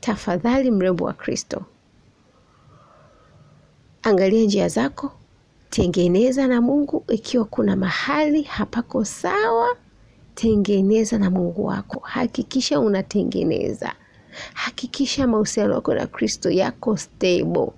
tafadhali, 0.00 0.70
mrembo 0.70 1.04
wa 1.04 1.12
Kristo, 1.12 1.64
angalia 4.02 4.44
njia 4.44 4.68
zako, 4.68 5.12
tengeneza 5.70 6.46
na 6.48 6.60
Mungu. 6.60 7.04
Ikiwa 7.08 7.44
kuna 7.44 7.76
mahali 7.76 8.42
hapako 8.42 9.04
sawa, 9.04 9.76
tengeneza 10.34 11.18
na 11.18 11.30
Mungu 11.30 11.64
wako, 11.66 12.00
hakikisha 12.00 12.80
unatengeneza, 12.80 13.94
hakikisha 14.54 15.26
mahusiano 15.26 15.74
yako 15.74 15.94
na 15.94 16.06
Kristo 16.06 16.50
yako 16.50 16.96
stable 16.96 17.68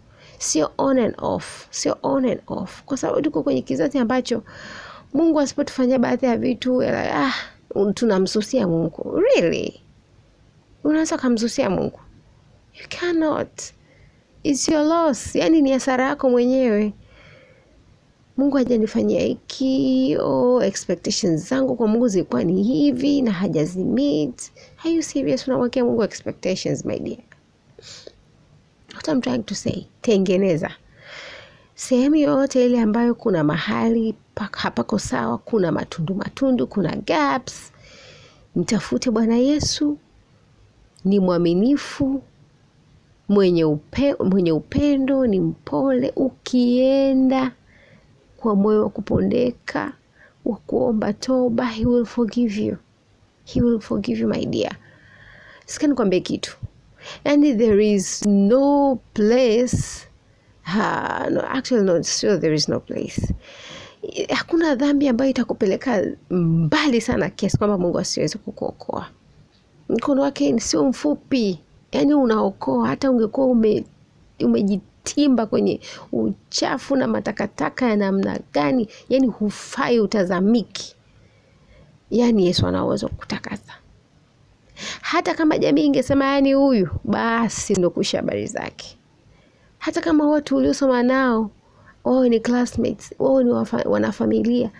Sio 0.45 0.71
on 0.79 0.99
and 0.99 1.15
off, 1.19 1.69
sio 1.71 1.97
on 2.03 2.25
and 2.25 2.41
off, 2.47 2.83
kwa 2.85 2.97
sababu 2.97 3.23
tuko 3.23 3.43
kwenye 3.43 3.63
kizazi 3.63 3.99
ambacho 3.99 4.43
Mungu 5.15 5.41
asipotufanyia 5.41 5.99
baadhi 5.99 6.27
ya 6.27 6.37
vitu 6.37 6.83
ah, 6.83 7.33
tunamsusia 7.95 8.69
Mungu. 8.69 9.21
Really, 9.21 9.81
unaweza 10.85 11.17
ukamsusia 11.17 11.71
Mungu? 11.71 12.01
You 12.81 12.87
cannot, 13.01 13.63
it's 14.43 14.69
your 14.69 14.85
loss. 14.85 15.37
Yani 15.37 15.63
ni 15.63 15.73
hasara 15.73 16.05
yako 16.09 16.31
mwenyewe. 16.31 16.93
Mungu 18.37 18.57
hajanifanyia 18.57 19.21
hiki, 19.23 20.17
oh, 20.21 20.63
expectations 20.63 21.49
zangu 21.49 21.77
kwa 21.77 21.87
Mungu 21.89 22.09
zilikuwa 22.09 22.45
ni 22.45 22.63
hivi 22.63 23.23
na 23.23 23.33
hajazimit. 23.33 24.53
Are 24.85 24.91
you 24.95 25.03
serious? 25.03 25.49
Unamwekea 25.49 25.85
Mungu 25.85 26.03
expectations 26.05 26.85
my 26.85 26.99
dear. 26.99 27.19
What 29.05 29.13
I'm 29.17 29.21
trying 29.21 29.45
to 29.45 29.55
say, 29.55 29.87
tengeneza 30.03 30.71
sehemu 31.75 32.17
yoyote 32.17 32.67
ile 32.67 32.81
ambayo 32.81 33.15
kuna 33.15 33.45
mahali 33.45 34.15
hapako 34.53 34.99
sawa, 34.99 35.39
kuna 35.39 35.73
matundu 35.73 36.15
matundu, 36.15 36.67
kuna 36.67 36.97
gaps, 36.97 37.73
mtafute 38.57 39.11
Bwana 39.11 39.37
Yesu. 39.37 39.99
Ni 41.05 41.21
mwaminifu, 41.21 42.23
mwenye, 43.29 43.65
upe, 43.65 44.15
mwenye 44.15 44.53
upendo, 44.53 45.27
ni 45.27 45.41
mpole. 45.41 46.13
Ukienda 46.17 47.53
kwa 48.37 48.55
moyo 48.57 48.83
wa 48.83 48.91
kupondeka 48.91 49.93
wa 50.45 50.57
kuomba 50.57 51.13
toba, 51.13 51.67
he 51.67 51.87
will 51.87 52.07
forgive 52.07 52.61
you, 52.65 52.77
he 53.45 53.63
will 53.63 53.81
forgive 53.81 54.21
you 54.21 54.29
my 54.29 54.47
dear. 54.47 54.77
Sikia 55.67 55.89
nikwambie 55.89 56.21
kitu, 56.21 56.57
yani 57.25 57.55
there 57.55 57.93
is 57.95 58.27
no 58.27 58.99
place 59.15 60.07
Ha, 60.65 61.29
no, 61.31 61.41
actually 61.43 61.85
no, 61.85 62.03
sure 62.03 62.39
there 62.39 62.55
is 62.55 62.69
no 62.69 62.81
place. 62.81 63.35
Hakuna 64.31 64.75
dhambi 64.75 65.09
ambayo 65.09 65.31
itakupeleka 65.31 66.05
mbali 66.31 67.01
sana 67.01 67.31
kiasi 67.31 67.59
kwamba 67.59 67.79
Mungu 67.79 67.99
asiweze 67.99 68.39
kukuokoa. 68.39 69.07
Mkono 69.89 70.23
wake 70.23 70.61
sio 70.61 70.85
mfupi, 70.85 71.61
yaani 71.93 72.15
unaokoa. 72.15 72.89
Hata 72.89 73.11
ungekuwa 73.11 73.47
ume, 73.47 73.85
umejitimba 74.41 75.47
kwenye 75.47 75.81
uchafu 76.13 76.97
na 76.97 77.07
matakataka 77.07 77.87
ya 77.89 77.97
namna 77.97 78.39
gani, 78.53 78.89
yaani 79.09 79.27
hufai, 79.27 80.01
utazamiki, 80.01 80.97
yaani 82.11 82.47
Yesu 82.47 82.67
anaweza 82.67 83.09
kukutakasa. 83.09 83.74
Hata 85.15 85.35
kama 85.35 85.59
jamii 85.59 85.87
ingesema 85.87 86.25
yani 86.25 86.53
huyu 86.53 86.89
basi, 87.05 87.73
ndo 87.75 87.91
kuisha 87.91 88.19
habari 88.19 88.47
zake 88.47 88.97
hata 89.79 90.01
kama 90.01 90.27
watu 90.27 90.57
uliosoma 90.57 91.03
nao 91.03 91.51
wawe 92.05 92.29
ni 92.29 92.41
classmates, 92.41 93.15
wawe 93.19 93.45
ni 93.45 93.51
wanafamilia, 93.85 94.71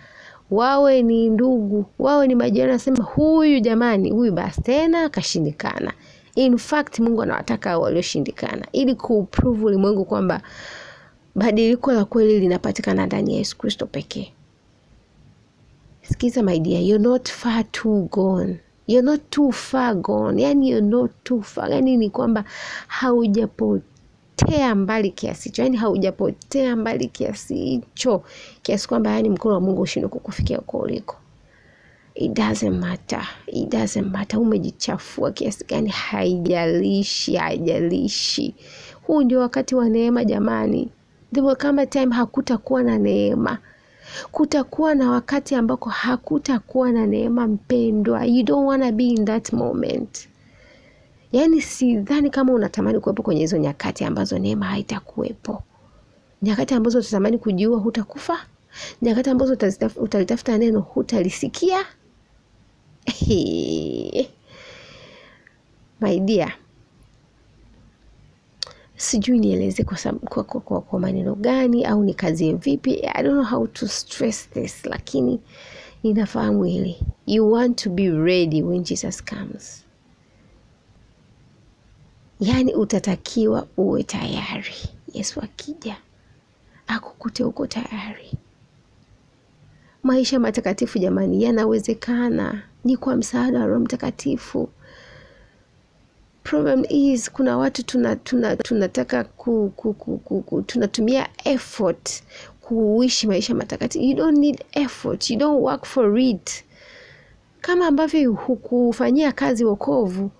wawe 0.51 1.01
ni 1.03 1.29
ndugu, 1.29 1.85
wawe 1.99 2.27
ni 2.27 2.35
majirani, 2.35 2.71
nasema 2.71 3.03
huyu 3.03 3.59
jamani, 3.59 4.11
huyu 4.11 4.31
basi 4.33 4.61
tena 4.61 5.09
kashindikana. 5.09 5.93
In 6.35 6.57
fact 6.57 6.99
Mungu 6.99 7.21
anawataka 7.21 7.77
walioshindikana 7.79 8.67
ili 8.71 8.95
kuuprove 8.95 9.65
ulimwengu 9.65 10.05
kwamba 10.05 10.41
badiliko 11.35 11.91
la 11.91 12.05
kweli 12.05 12.39
linapatikana 12.39 13.05
ndani 13.05 13.31
ya 13.33 13.37
Yesu 13.37 13.57
Kristo 13.57 13.85
pekee. 13.85 14.33
Sikiza 16.01 16.43
my 16.43 16.59
dear, 16.59 16.81
you're 16.83 17.03
not 17.09 17.29
far 17.31 17.71
too 17.71 18.07
gone. 18.11 18.59
You're 18.87 19.05
not 19.05 19.21
too 19.31 19.51
far 19.51 19.95
gone. 19.95 20.41
Yani 20.41 20.69
you're 20.69 20.87
not 20.87 21.11
too 21.23 21.41
far. 21.41 21.69
Yani 21.71 21.97
ni 21.97 22.09
kwamba 22.09 22.43
haujapotea 22.87 24.75
mbali 24.75 25.11
kiasi 25.11 25.49
hicho, 25.49 25.63
yani 25.63 25.77
haujapotea 25.77 26.75
mbali 26.75 27.07
kiasi 27.07 27.55
hicho, 27.55 28.23
kiasi 28.61 28.87
kwamba 28.87 29.11
yani 29.11 29.29
mkono 29.29 29.55
wa 29.55 29.61
Mungu 29.61 29.81
ushindwe 29.81 30.09
kukufikia 30.09 30.59
uko 30.59 30.77
uliko. 30.79 31.15
It 32.15 32.31
doesn't 32.33 32.79
matter, 32.79 33.27
it 33.47 33.69
doesn't 33.69 34.11
matter 34.11 34.39
umejichafua 34.39 35.31
kiasi 35.31 35.65
gani, 35.65 35.89
haijalishi, 35.89 37.35
haijalishi. 37.35 38.55
Huu 39.07 39.21
ndio 39.21 39.39
wakati 39.39 39.75
wa 39.75 39.89
neema 39.89 40.25
jamani. 40.25 40.89
There 41.33 41.47
will 41.47 41.55
come 41.57 41.81
a 41.81 41.85
time 41.85 42.15
hakutakuwa 42.15 42.83
na 42.83 42.97
neema, 42.97 43.57
kutakuwa 44.31 44.95
na 44.95 45.11
wakati 45.11 45.55
ambako 45.55 45.89
hakutakuwa 45.89 46.91
na 46.91 47.07
neema. 47.07 47.47
Mpendwa, 47.47 48.25
you 48.25 48.43
don't 48.43 48.67
wanna 48.67 48.91
be 48.91 49.03
in 49.03 49.25
that 49.25 49.53
moment. 49.53 50.29
Yaani 51.31 51.61
sidhani 51.61 52.29
kama 52.29 52.53
unatamani 52.53 52.99
kuwepo 52.99 53.23
kwenye 53.23 53.41
hizo 53.41 53.57
nyakati 53.57 54.03
ambazo 54.05 54.39
neema 54.39 54.65
haitakuwepo, 54.65 55.63
nyakati 56.41 56.73
ambazo 56.73 56.99
utatamani 56.99 57.37
kujiua, 57.37 57.79
hutakufa, 57.79 58.37
nyakati 59.01 59.29
ambazo 59.29 59.53
utalitafuta 59.95 60.57
neno, 60.57 60.79
hutalisikia. 60.79 61.85
My 66.01 66.19
dear, 66.19 66.53
sijui 68.97 69.39
nieleze 69.39 69.83
kwa, 69.83 69.97
kwa, 70.13 70.43
kwa, 70.43 70.61
kwa, 70.61 70.81
kwa 70.81 70.99
maneno 70.99 71.35
gani 71.35 71.85
au 71.85 72.03
nikazie 72.03 72.53
vipi. 72.53 72.93
I 73.13 73.23
don't 73.23 73.33
know 73.33 73.43
how 73.43 73.67
to 73.67 73.87
stress 73.87 74.49
this, 74.49 74.85
lakini 74.85 75.39
ninafahamu 76.03 76.63
hili, 76.63 76.99
you 77.27 77.51
want 77.51 77.83
to 77.83 77.89
be 77.89 78.09
ready 78.09 78.63
when 78.63 78.83
Jesus 78.83 79.23
comes. 79.25 79.83
Yaani 82.39 82.73
utatakiwa 82.73 83.67
uwe 83.77 84.03
tayari 84.03 84.73
Yesu 85.13 85.41
akija 85.41 85.97
akukute 86.87 87.43
uko 87.43 87.67
tayari. 87.67 88.31
Maisha 90.03 90.39
matakatifu 90.39 90.99
jamani, 90.99 91.43
yanawezekana, 91.43 92.63
ni 92.83 92.97
kwa 92.97 93.15
msaada 93.15 93.59
wa 93.59 93.65
Roho 93.65 93.79
Mtakatifu. 93.79 94.69
Problem 96.45 96.85
is 96.89 97.31
kuna 97.31 97.57
watu 97.57 97.83
tuna, 97.83 98.15
tuna, 98.15 98.55
tunataka 98.55 99.23
ku, 99.23 99.73
ku, 99.75 99.93
ku, 99.93 100.17
ku, 100.17 100.41
ku, 100.41 100.61
tunatumia 100.61 101.27
effort 101.43 102.23
kuishi 102.61 103.27
maisha 103.27 103.55
matakatifu. 103.55 104.03
You 104.05 104.15
don't 104.15 104.37
need 104.37 104.63
effort, 104.73 105.29
you 105.29 105.37
don't 105.37 105.61
work 105.63 105.85
for 105.85 106.19
it. 106.19 106.63
Kama 107.61 107.87
ambavyo 107.87 108.31
hukufanyia 108.33 109.31
kazi 109.31 109.65
wokovu 109.65 110.31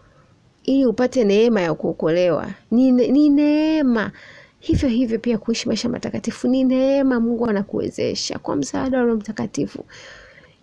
ili 0.63 0.85
upate 0.85 1.23
neema 1.23 1.61
ya 1.61 1.73
kuokolewa, 1.73 2.47
ni, 2.71 2.91
ni 2.91 3.29
neema. 3.29 4.11
Hivyo 4.59 4.89
hivyo 4.89 5.19
pia 5.19 5.37
kuishi 5.37 5.67
maisha 5.67 5.89
matakatifu 5.89 6.47
ni 6.47 6.63
neema. 6.63 7.19
Mungu 7.19 7.45
anakuwezesha 7.47 8.39
kwa 8.39 8.55
msaada 8.55 8.97
wa 8.97 9.03
Roho 9.03 9.17
Mtakatifu. 9.17 9.85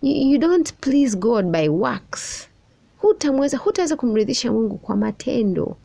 You, 0.01 0.31
you 0.31 0.37
don't 0.37 0.73
please 0.73 1.17
God 1.17 1.45
by 1.45 1.67
works. 1.69 2.49
Hutamweza, 3.03 3.57
hutaweza 3.57 3.95
kumridhisha 3.95 4.51
Mungu 4.51 4.77
kwa 4.77 4.95
matendo. 4.95 5.77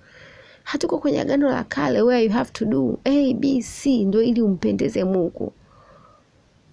Hatuko 0.64 0.98
kwenye 0.98 1.20
Agano 1.20 1.50
la 1.50 1.64
Kale 1.64 2.02
where 2.02 2.24
you 2.24 2.30
have 2.30 2.50
to 2.52 2.64
do 2.64 2.98
A, 3.04 3.34
B, 3.34 3.62
C 3.62 4.04
ndio 4.04 4.22
ili 4.22 4.42
umpendeze 4.42 5.04
Mungu. 5.04 5.52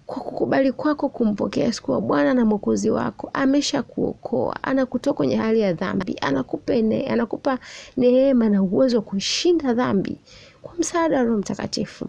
Kwa 0.06 0.22
kukubali 0.22 0.72
kwako 0.72 1.08
kumpokea 1.08 1.64
Yesu 1.64 1.82
kuwa 1.82 2.00
Bwana 2.00 2.34
na 2.34 2.44
Mwokozi 2.44 2.90
wako, 2.90 3.30
amesha 3.32 3.82
kuokoa, 3.82 4.62
anakutoa 4.62 5.14
kwenye 5.14 5.36
hali 5.36 5.60
ya 5.60 5.72
dhambi, 5.72 6.16
anakupa 6.20 6.74
ne, 6.74 7.06
anakupa 7.06 7.58
neema 7.96 8.48
na 8.48 8.62
uwezo 8.62 8.96
wa 8.96 9.02
kushinda 9.02 9.74
dhambi 9.74 10.18
kwa 10.62 10.74
msaada 10.78 11.16
wa 11.16 11.22
Roho 11.22 11.38
Mtakatifu. 11.38 12.08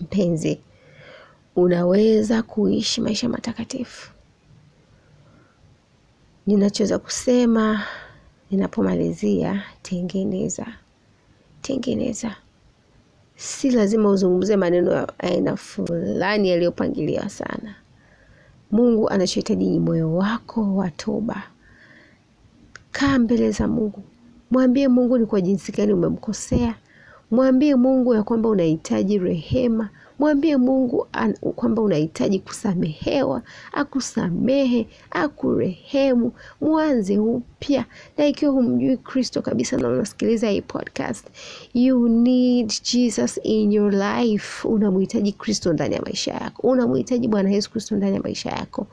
Mpenzi, 0.00 0.60
unaweza 1.56 2.42
kuishi 2.42 3.00
maisha 3.00 3.28
matakatifu. 3.28 4.12
Ninachoweza 6.46 6.98
kusema 6.98 7.82
ninapomalizia, 8.50 9.62
tengeneza, 9.82 10.66
tengeneza 11.62 12.36
Si 13.40 13.70
lazima 13.70 14.08
uzungumze 14.10 14.56
maneno 14.56 14.92
ya 14.92 15.18
aina 15.18 15.56
fulani 15.56 16.48
yaliyopangiliwa 16.50 17.28
sana. 17.28 17.74
Mungu 18.70 19.08
anachohitaji 19.08 19.70
ni 19.70 19.78
moyo 19.80 20.14
wako 20.14 20.76
wa 20.76 20.90
toba. 20.90 21.42
Kaa 22.92 23.18
mbele 23.18 23.50
za 23.50 23.68
Mungu, 23.68 24.02
mwambie 24.50 24.88
Mungu 24.88 25.18
ni 25.18 25.26
kwa 25.26 25.40
jinsi 25.40 25.72
gani 25.72 25.92
umemkosea. 25.92 26.74
Mwambie 27.30 27.74
Mungu 27.74 28.14
ya 28.14 28.22
kwamba 28.22 28.48
unahitaji 28.48 29.18
rehema. 29.18 29.88
Mwambie 30.20 30.56
Mungu 30.56 31.06
kwamba 31.56 31.82
unahitaji 31.82 32.38
kusamehewa, 32.38 33.42
akusamehe, 33.72 34.86
akurehemu, 35.10 36.32
mwanze 36.60 37.18
upya. 37.18 37.84
Na 38.18 38.26
ikiwa 38.26 38.52
humjui 38.52 38.96
Kristo 38.96 39.42
kabisa 39.42 39.76
na 39.76 39.88
unasikiliza 39.88 40.48
hii 40.48 40.60
podcast, 40.60 41.26
you 41.74 42.08
need 42.08 42.72
Jesus 42.92 43.40
in 43.42 43.72
your 43.72 43.92
life. 43.94 44.68
Unamhitaji 44.68 45.32
Kristo 45.32 45.72
ndani 45.72 45.94
ya 45.94 46.02
maisha 46.02 46.32
yako, 46.34 46.68
unamhitaji 46.68 47.28
Bwana 47.28 47.50
Yesu 47.50 47.70
Kristo 47.70 47.96
ndani 47.96 48.14
ya 48.16 48.22
maisha 48.22 48.50
yako. 48.50 48.86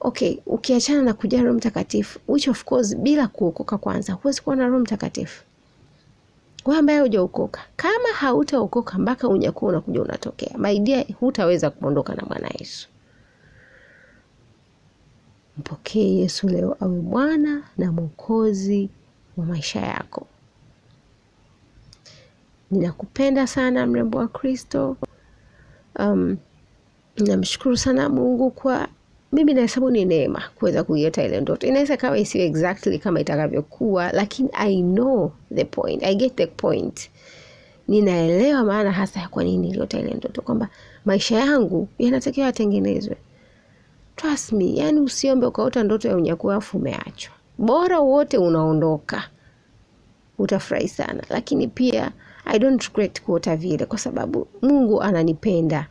Okay, 0.00 0.36
ukiachana 0.46 1.02
na 1.02 1.14
kujaa 1.14 1.42
Roho 1.42 1.56
Mtakatifu, 1.56 2.18
which 2.28 2.48
of 2.48 2.64
course 2.64 2.96
bila 2.96 3.28
kuokoka 3.28 3.78
kwanza 3.78 4.12
huwezi 4.12 4.42
kuwa 4.42 4.56
na 4.56 4.66
Roho 4.66 4.78
Mtakatifu. 4.80 5.44
Wewe 6.66 6.78
ambaye 6.78 7.00
hujaokoka, 7.00 7.60
kama 7.76 8.08
hautaokoka 8.14 8.98
mpaka 8.98 9.28
unyakuo 9.28 9.68
unakuja 9.68 10.02
unatokea, 10.02 10.78
dear, 10.78 11.06
hutaweza 11.20 11.70
kuondoka 11.70 12.14
na 12.14 12.22
Bwana 12.22 12.48
Yesu. 12.58 12.88
Mpokee 15.58 16.16
Yesu 16.18 16.48
leo 16.48 16.76
awe 16.80 17.00
Bwana 17.00 17.62
na 17.78 17.92
Mwokozi 17.92 18.88
wa 19.36 19.44
maisha 19.46 19.80
yako. 19.80 20.26
Ninakupenda 22.70 23.46
sana 23.46 23.86
mrembo 23.86 24.18
wa 24.18 24.28
Kristo. 24.28 24.96
um, 25.98 26.36
namshukuru 27.16 27.76
sana 27.76 28.08
Mungu 28.08 28.50
kwa 28.50 28.88
mimi 29.32 29.54
nahesabu 29.54 29.90
ni 29.90 30.04
neema 30.04 30.42
kuweza 30.54 30.84
kuiota 30.84 31.24
ile 31.24 31.40
ndoto. 31.40 31.66
Inaweza 31.66 31.96
kawa 31.96 32.18
isiwe 32.18 32.44
exactly 32.44 32.98
kama 32.98 33.20
itakavyokuwa, 33.20 34.12
lakini 34.12 34.48
I 34.52 34.82
know 34.82 35.32
the 35.54 35.64
point, 35.64 36.02
I 36.02 36.14
get 36.14 36.34
the 36.36 36.46
point. 36.46 37.10
Ninaelewa 37.88 38.64
maana 38.64 38.92
hasa 38.92 39.20
ya 39.20 39.28
kwa 39.28 39.44
nini 39.44 39.68
niliota 39.68 39.98
ile 39.98 40.14
ndoto, 40.14 40.42
kwamba 40.42 40.68
maisha 41.04 41.38
yangu 41.38 41.88
yanatakiwa 41.98 42.46
yatengenezwe. 42.46 43.16
Trust 44.16 44.52
me, 44.52 44.74
yani 44.74 45.00
usiombe 45.00 45.46
ukaota 45.46 45.82
ndoto 45.82 46.08
ya 46.08 46.16
unyakuo 46.16 46.52
afu 46.52 46.76
umeachwa. 46.78 47.34
Bora 47.58 48.00
wote 48.00 48.38
unaondoka, 48.38 49.22
utafurahi 50.38 50.88
sana. 50.88 51.22
Lakini 51.30 51.68
pia 51.68 52.10
I 52.44 52.58
don't 52.58 52.82
regret 52.82 53.22
kuota 53.22 53.56
vile, 53.56 53.86
kwa 53.86 53.98
sababu 53.98 54.48
Mungu 54.62 55.02
ananipenda 55.02 55.86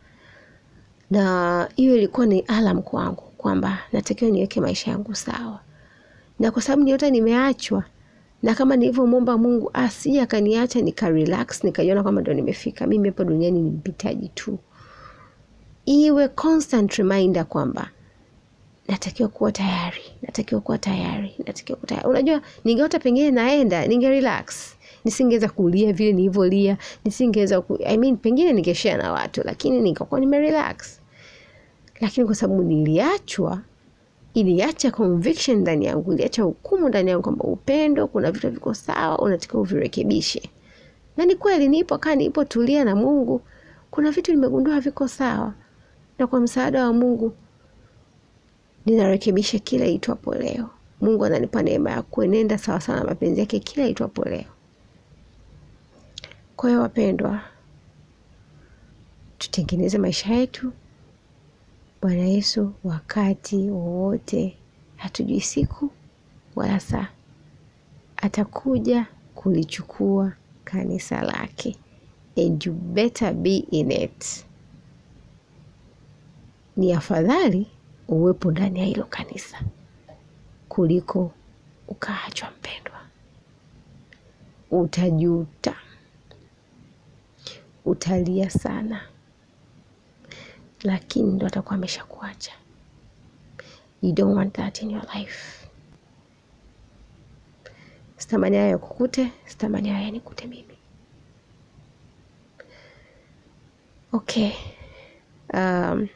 na 1.10 1.68
hiyo 1.76 1.96
ilikuwa 1.96 2.26
ni 2.26 2.40
alam 2.40 2.82
kwangu 2.82 3.22
kwamba 3.46 3.78
natakiwa 3.92 4.30
niweke 4.30 4.60
maisha 4.60 4.90
yangu 4.90 5.14
sawa, 5.14 5.60
na 6.38 6.50
kwa 6.50 6.62
sababu 6.62 6.82
niota 6.84 7.10
nimeachwa, 7.10 7.84
na 8.42 8.54
kama 8.54 8.76
nilivyomwomba 8.76 9.38
Mungu 9.38 9.70
asije 9.74 10.20
akaniacha 10.20 10.80
nika 10.80 11.08
relax 11.10 11.64
nikajiona 11.64 12.02
kwamba 12.02 12.20
ndo 12.20 12.34
nimefika. 12.34 12.86
Mimi 12.86 13.08
hapa 13.08 13.24
duniani 13.24 13.60
ni 13.60 13.70
mpitaji 13.70 14.28
tu, 14.28 14.58
iwe 15.86 16.28
constant 16.28 16.92
reminder 16.94 17.44
kwamba 17.44 17.90
natakiwa 18.88 19.28
kuwa 19.28 19.52
tayari, 19.52 20.02
natakiwa 20.22 20.60
kuwa 20.60 20.78
tayari, 20.78 21.34
natakiwa 21.38 21.76
kuwa 21.78 21.88
tayari. 21.88 22.08
Unajua, 22.08 22.40
ningeota 22.64 22.98
pengine 22.98 23.30
naenda, 23.30 23.86
ninge 23.86 24.08
relax, 24.08 24.74
nisingeweza 25.04 25.48
kulia 25.48 25.92
vile 25.92 26.12
nilivyolia, 26.12 26.76
nisingeweza 27.04 27.60
ku, 27.60 27.78
I 27.84 27.96
mean, 27.96 28.16
pengine 28.16 28.52
ningeshare 28.52 29.02
na 29.02 29.12
watu, 29.12 29.40
lakini 29.44 29.80
nikakuwa 29.80 30.20
nime 30.20 30.38
relax. 30.38 31.00
Lakini 32.00 32.26
kwa 32.26 32.34
sababu 32.34 32.62
niliachwa, 32.62 33.60
iliacha 34.34 34.90
conviction 34.90 35.58
ndani 35.58 35.84
yangu, 35.86 36.12
iliacha 36.12 36.42
hukumu 36.42 36.88
ndani 36.88 37.10
yangu 37.10 37.22
kwamba 37.22 37.44
upendo, 37.44 38.06
kuna 38.06 38.32
vitu 38.32 38.50
viko 38.50 38.74
sawa, 38.74 39.18
unatakiwa 39.18 39.62
uvirekebishe. 39.62 40.50
Na 41.16 41.24
ni 41.24 41.34
kweli, 41.36 41.68
nipo 41.68 41.98
kaa 41.98 42.14
nipo 42.14 42.44
tulia 42.44 42.84
na 42.84 42.96
Mungu, 42.96 43.40
kuna 43.90 44.10
vitu 44.10 44.30
nimegundua 44.32 44.80
viko 44.80 45.08
sawa, 45.08 45.54
na 46.18 46.26
kwa 46.26 46.40
msaada 46.40 46.84
wa 46.86 46.92
Mungu 46.92 47.32
ninarekebisha 48.86 49.58
kila 49.58 49.86
itwapo 49.86 50.34
leo. 50.34 50.70
Mungu 51.00 51.24
ananipa 51.24 51.62
neema 51.62 51.90
ya 51.90 52.02
kuenenda 52.02 52.58
sawa 52.58 52.80
na 52.88 53.04
mapenzi 53.04 53.40
yake 53.40 53.58
kila 53.58 53.86
itwapo 53.86 54.24
leo. 54.24 54.44
Kwa 56.56 56.68
hiyo 56.70 56.82
wapendwa, 56.82 57.40
tutengeneze 59.38 59.98
maisha 59.98 60.34
yetu. 60.34 60.72
Bwana 62.02 62.22
Yesu 62.22 62.72
wakati 62.84 63.56
wowote, 63.70 64.56
hatujui 64.96 65.40
siku 65.40 65.90
wala 66.56 66.80
saa, 66.80 67.08
atakuja 68.16 69.06
kulichukua 69.34 70.32
kanisa 70.64 71.22
lake, 71.22 71.76
and 72.36 72.66
you 72.66 72.72
better 72.72 73.32
be 73.34 73.56
in 73.56 73.90
it. 73.90 74.44
Ni 76.76 76.92
afadhali 76.92 77.66
uwepo 78.08 78.50
ndani 78.50 78.78
ya 78.80 78.84
hilo 78.86 79.04
kanisa 79.04 79.60
kuliko 80.68 81.32
ukaachwa. 81.88 82.50
Mpendwa, 82.50 83.00
utajuta, 84.70 85.76
utalia 87.84 88.50
sana, 88.50 89.00
lakini 90.82 91.32
ndo 91.32 91.46
atakuwa 91.46 91.74
ameshakuacha. 91.74 92.52
You 94.02 94.12
don't 94.12 94.36
want 94.36 94.54
that 94.54 94.82
in 94.82 94.90
your 94.90 95.04
life. 95.14 95.66
Sitamani 98.16 98.56
hayo 98.56 98.68
yakukute, 98.70 99.32
sitamani 99.46 99.88
hayo 99.88 100.04
yanikute 100.04 100.46
mimi. 100.46 100.78
Okay. 104.12 104.52
Um, 105.54 106.08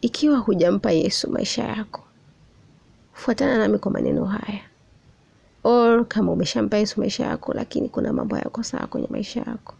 ikiwa 0.00 0.38
hujampa 0.38 0.90
Yesu 0.92 1.30
maisha 1.30 1.64
yako, 1.64 2.02
fuatana 3.12 3.58
nami 3.58 3.78
kwa 3.78 3.92
maneno 3.92 4.24
haya. 4.24 4.60
Or 5.64 6.04
kama 6.08 6.32
umeshampa 6.32 6.76
Yesu 6.76 7.00
maisha 7.00 7.26
yako, 7.26 7.54
lakini 7.54 7.88
kuna 7.88 8.12
mambo 8.12 8.34
hayako 8.36 8.62
sawa 8.62 8.86
kwenye 8.86 9.06
maisha 9.10 9.40
yako, 9.40 9.74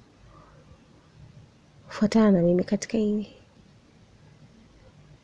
fuatana 1.90 2.31
na 2.31 2.42
mimi 2.42 2.64
katika 2.64 2.98
hili. 2.98 3.26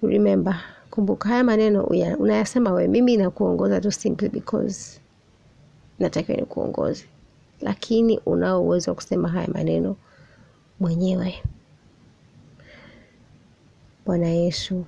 Remember, 0.02 0.60
kumbuka 0.90 1.28
haya 1.28 1.44
maneno 1.44 1.84
unayasema 2.18 2.72
wewe, 2.72 2.88
mimi 2.88 3.16
nakuongoza 3.16 3.80
tu 3.80 3.92
simply 3.92 4.28
because 4.28 5.00
natakiwa 5.98 6.36
nikuongoze, 6.38 7.04
lakini 7.60 8.18
unao 8.26 8.62
uwezo 8.64 8.90
wa 8.90 8.94
kusema 8.94 9.28
haya 9.28 9.48
maneno 9.48 9.96
mwenyewe. 10.80 11.34
Bwana 14.06 14.28
Yesu, 14.28 14.84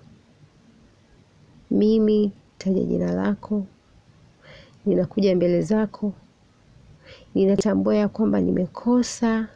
mimi 1.71 2.33
taja 2.59 2.83
jina 2.85 3.13
lako, 3.13 3.67
ninakuja 4.87 5.37
mbele 5.37 5.63
zako, 5.63 6.13
ninatambua 7.35 7.97
ya 7.97 8.09
kwamba 8.09 8.41
nimekosa, 8.41 9.49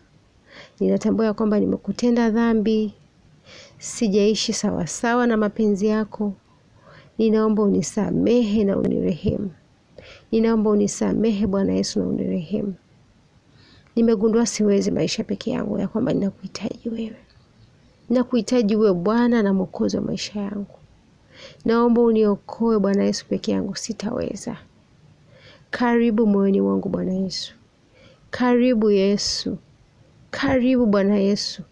ninatambua 0.80 1.26
ya 1.26 1.34
kwamba 1.34 1.60
nimekutenda 1.60 2.30
dhambi, 2.30 2.94
sijaishi 3.78 4.52
sawasawa 4.52 5.26
na 5.26 5.36
mapenzi 5.36 5.86
yako. 5.86 6.32
Ninaomba 7.18 7.62
unisamehe 7.62 8.64
na 8.64 8.76
unirehemu, 8.78 9.50
ninaomba 10.32 10.70
unisamehe 10.70 11.46
Bwana 11.46 11.72
Yesu 11.72 12.00
na 12.00 12.06
unirehemu. 12.06 12.74
Nimegundua 13.96 14.46
siwezi 14.46 14.90
maisha 14.90 15.24
peke 15.24 15.50
yangu, 15.50 15.78
ya 15.78 15.88
kwamba 15.88 16.12
ninakuhitaji 16.12 16.88
wewe 16.88 17.16
nakuhitaji 18.10 18.76
uwe 18.76 18.92
Bwana 18.92 19.42
na 19.42 19.52
Mwokozi 19.52 19.96
wa 19.96 20.02
maisha 20.02 20.40
yangu. 20.40 20.78
Naomba 21.64 22.02
uniokoe 22.02 22.78
Bwana 22.78 23.04
Yesu, 23.04 23.26
peke 23.28 23.52
yangu 23.52 23.76
sitaweza. 23.76 24.56
Karibu 25.70 26.26
moyoni 26.26 26.60
mwangu 26.60 26.88
Bwana 26.88 27.12
Yesu, 27.12 27.54
karibu 28.30 28.90
Yesu, 28.90 29.58
karibu 30.32 30.86
Bwana 30.86 31.16
Yesu, 31.16 31.62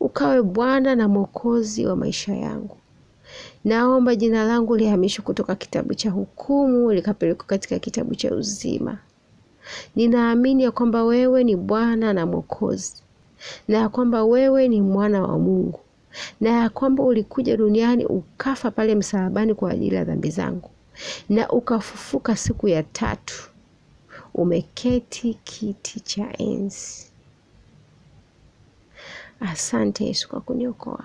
ukawe 0.00 0.42
Bwana 0.42 0.94
na 0.96 1.08
Mwokozi 1.08 1.86
wa 1.86 1.96
maisha 1.96 2.34
yangu. 2.34 2.76
Naomba 3.64 4.16
jina 4.16 4.44
langu 4.44 4.76
lihamishwe 4.76 5.24
kutoka 5.24 5.54
kitabu 5.54 5.94
cha 5.94 6.10
hukumu 6.10 6.92
likapelekwa 6.92 7.46
katika 7.46 7.78
kitabu 7.78 8.14
cha 8.14 8.34
uzima. 8.34 8.98
Ninaamini 9.96 10.62
ya 10.62 10.70
kwamba 10.70 11.04
wewe 11.04 11.44
ni 11.44 11.56
Bwana 11.56 12.12
na 12.12 12.26
Mwokozi 12.26 12.94
na 13.68 13.78
ya 13.78 13.88
kwamba 13.88 14.24
wewe 14.24 14.68
ni 14.68 14.80
mwana 14.82 15.22
wa 15.22 15.38
Mungu 15.38 15.80
na 16.40 16.50
ya 16.50 16.68
kwamba 16.70 17.04
ulikuja 17.04 17.56
duniani 17.56 18.04
ukafa 18.06 18.70
pale 18.70 18.94
msalabani 18.94 19.54
kwa 19.54 19.70
ajili 19.70 19.94
ya 19.96 20.04
dhambi 20.04 20.30
zangu 20.30 20.70
na 21.28 21.48
ukafufuka 21.50 22.36
siku 22.36 22.68
ya 22.68 22.82
tatu, 22.82 23.50
umeketi 24.34 25.38
kiti 25.44 26.00
cha 26.00 26.26
enzi. 26.38 27.15
Asante 29.40 30.04
Yesu 30.04 30.28
kwa 30.28 30.40
kuniokoa. 30.40 31.04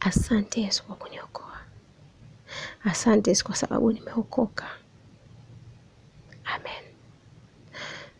Asante 0.00 0.60
Yesu 0.60 0.84
kwa 0.84 0.96
kuniokoa. 0.96 1.58
Asante 2.84 3.30
Yesu 3.30 3.44
kwa 3.44 3.56
sababu 3.56 3.92
nimeokoka. 3.92 4.66
Amen. 6.44 6.82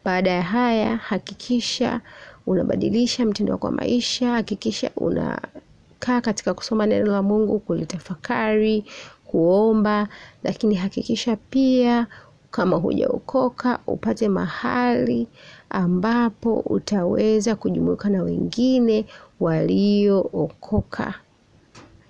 Baada 0.05 0.31
ya 0.31 0.43
haya, 0.43 0.97
hakikisha 0.97 2.01
unabadilisha 2.47 3.25
mtindo 3.27 3.53
wako 3.53 3.67
wa 3.67 3.73
maisha. 3.73 4.31
Hakikisha 4.33 4.91
unakaa 4.97 6.21
katika 6.21 6.55
kusoma 6.55 6.87
neno 6.87 7.13
la 7.13 7.23
Mungu, 7.23 7.59
kulitafakari, 7.61 8.85
kuomba, 9.25 10.09
lakini 10.43 10.75
hakikisha 10.75 11.37
pia 11.37 12.07
kama 12.55 12.77
hujaokoka 12.77 13.79
upate 13.87 14.29
mahali 14.29 15.29
ambapo 15.71 16.55
utaweza 16.55 17.55
kujumuika 17.57 18.09
na 18.11 18.23
wengine 18.23 19.07
waliookoka 19.41 21.15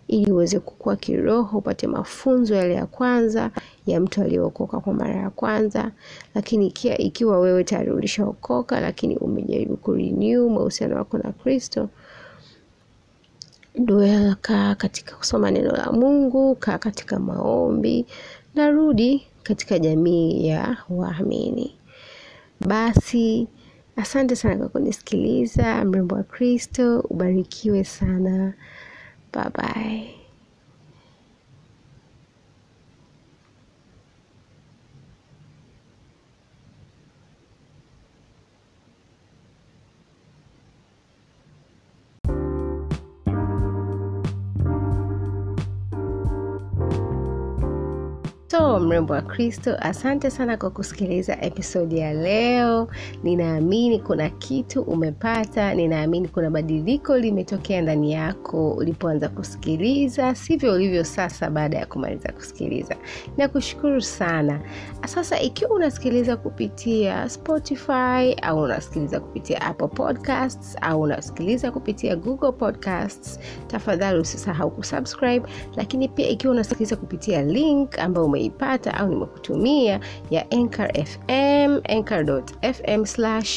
ili 0.08 0.32
uweze 0.32 0.58
kukua 0.60 0.96
kiroho, 0.96 1.58
upate 1.58 1.86
mafunzo 1.86 2.54
yale 2.54 2.74
ya 2.74 2.86
kwanza 2.86 3.50
ya 3.86 4.00
mtu 4.00 4.22
aliyeokoka 4.22 4.80
kwa 4.80 4.92
mara 4.94 5.14
ya 5.14 5.30
kwanza. 5.30 5.90
Lakini 6.34 6.66
ikiwa, 6.66 6.98
ikiwa 6.98 7.38
wewe 7.40 7.64
tayari 7.64 7.90
ulishaokoka 7.90 8.80
lakini 8.80 9.16
umejaribu 9.16 9.76
kurenew 9.76 10.50
mahusiano 10.50 10.96
wako 10.96 11.18
na 11.18 11.32
Kristo, 11.32 11.88
dwell, 13.78 14.34
kaa 14.40 14.74
katika 14.74 15.16
kusoma 15.16 15.50
neno 15.50 15.70
la 15.70 15.92
Mungu, 15.92 16.54
kaa 16.54 16.78
katika 16.78 17.18
maombi 17.18 18.06
na 18.54 18.70
rudi 18.70 19.26
katika 19.44 19.78
jamii 19.78 20.46
ya 20.46 20.76
waamini. 20.90 21.76
Basi 22.60 23.48
Asante 23.96 24.36
sana 24.36 24.56
kwa 24.56 24.68
kunisikiliza. 24.68 25.84
Mrembo 25.84 26.14
wa 26.16 26.22
Kristo, 26.22 27.00
ubarikiwe 27.00 27.84
sana. 27.84 28.54
Bye 29.32 29.50
bye. 29.54 30.23
So 48.54 48.78
mrembo 48.80 49.12
wa 49.14 49.22
Kristo, 49.22 49.76
asante 49.80 50.30
sana 50.30 50.56
kwa 50.56 50.70
kusikiliza 50.70 51.42
episodi 51.42 51.98
ya 51.98 52.14
leo. 52.14 52.88
Ninaamini 53.22 53.98
kuna 54.00 54.30
kitu 54.30 54.82
umepata, 54.82 55.74
ninaamini 55.74 56.28
kuna 56.28 56.50
badiliko 56.50 57.18
limetokea 57.18 57.82
ndani 57.82 58.12
yako 58.12 58.70
ulipoanza 58.72 59.28
kusikiliza, 59.28 60.34
sivyo 60.34 60.72
ulivyo 60.74 61.04
sasa 61.04 61.50
baada 61.50 61.78
ya 61.78 61.86
kumaliza 61.86 62.32
kusikiliza. 62.32 62.96
Nakushukuru 63.36 64.00
sana. 64.02 64.60
Sasa 65.06 65.40
ikiwa 65.40 65.70
unasikiliza 65.70 66.36
kupitia 66.36 67.28
Spotify 67.28 68.34
au 68.42 68.62
unasikiliza 68.62 69.20
kupitia 69.20 69.60
Apple 69.60 69.88
Podcasts 69.88 70.76
au 70.80 71.00
unasikiliza 71.02 71.70
kupitia 71.70 72.16
Google 72.16 72.52
Podcasts, 72.52 73.40
tafadhali 73.66 74.18
usisahau 74.20 74.70
kusubscribe, 74.70 75.46
lakini 75.76 76.08
pia 76.08 76.28
ikiwa 76.28 76.52
unasikiliza 76.52 76.96
kupitia 76.96 77.42
link 77.42 77.98
ambayo 77.98 78.24
umeipata 78.48 78.94
au 78.94 79.08
nimekutumia 79.08 80.00
ya 80.30 80.50
Anchor 80.50 80.90
FM, 81.04 81.80
anchor.fm 81.88 83.04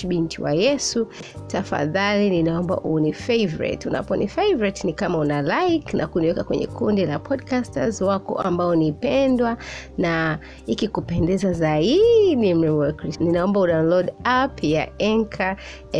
binti 0.07 0.41
wa 0.41 0.53
Yesu, 0.53 1.07
tafadhali 1.47 2.29
ninaomba 2.29 2.77
uni 2.81 3.13
favorite. 3.13 3.89
Unaponi 3.89 4.27
favorite 4.27 4.87
ni 4.87 4.93
kama 4.93 5.17
una 5.17 5.41
like 5.41 5.97
na 5.97 6.07
kuniweka 6.07 6.43
kwenye 6.43 6.67
kundi 6.67 7.05
la 7.05 7.19
podcasters 7.19 8.01
wako 8.01 8.35
ambao 8.41 8.75
nipendwa 8.75 9.57
na 9.97 10.39
ikikupendeza 10.65 11.53
zaidi, 11.53 12.55
mrembo 12.55 12.77
wa 12.77 12.91
Kristo, 12.93 13.23
ninaomba 13.23 13.59
udownload 13.59 14.11
app 14.23 14.63
ya 14.63 14.87
Anchor 14.99 15.55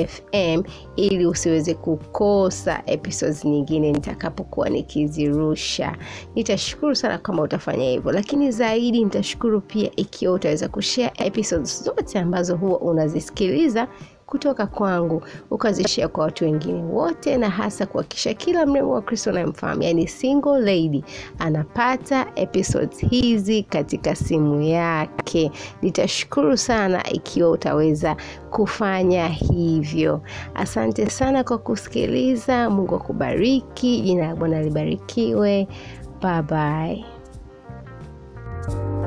FM 0.08 0.64
ili 0.96 1.26
usiweze 1.26 1.74
kukosa 1.74 2.82
episodes 2.86 3.46
nyingine 3.46 3.92
nitakapokuwa 3.92 4.70
nikizirusha. 4.70 5.96
Nitashukuru 6.36 6.96
sana 6.96 7.18
kama 7.18 7.42
utafanya 7.42 7.84
hivyo, 7.86 8.12
lakini 8.12 8.52
zaidi 8.52 8.77
nitashukuru 8.82 9.62
pia 9.62 9.92
ikiwa 9.96 10.34
utaweza 10.34 10.70
kushare 10.70 11.14
episodes 11.18 11.84
zote 11.84 12.20
ambazo 12.20 12.56
huwa 12.56 12.80
unazisikiliza 12.80 13.88
kutoka 14.26 14.68
kwangu 14.68 15.22
ukazishia 15.52 16.08
kwa 16.08 16.24
watu 16.24 16.44
wengine 16.46 16.84
wote, 16.84 17.38
na 17.38 17.50
hasa 17.50 17.86
kuhakikisha 17.86 18.34
kila 18.34 18.66
mrembo 18.66 18.92
wa 18.92 19.02
Kristo 19.02 19.30
anayemfahamu, 19.30 19.84
yani 19.84 20.08
single 20.08 20.60
lady, 20.60 21.04
anapata 21.40 22.28
episodes 22.36 23.00
hizi 23.00 23.64
katika 23.64 24.16
simu 24.16 24.62
yake. 24.62 25.52
Nitashukuru 25.82 26.58
sana 26.58 27.10
ikiwa 27.10 27.50
utaweza 27.52 28.16
kufanya 28.50 29.28
hivyo. 29.28 30.22
Asante 30.56 31.10
sana 31.10 31.44
kwa 31.44 31.58
kusikiliza. 31.58 32.70
Mungu 32.70 32.96
akubariki. 32.96 34.02
Jina 34.02 34.28
la 34.28 34.36
Bwana 34.36 34.62
libarikiwe. 34.62 35.68
Bye. 36.50 37.06
Bye. 38.68 39.07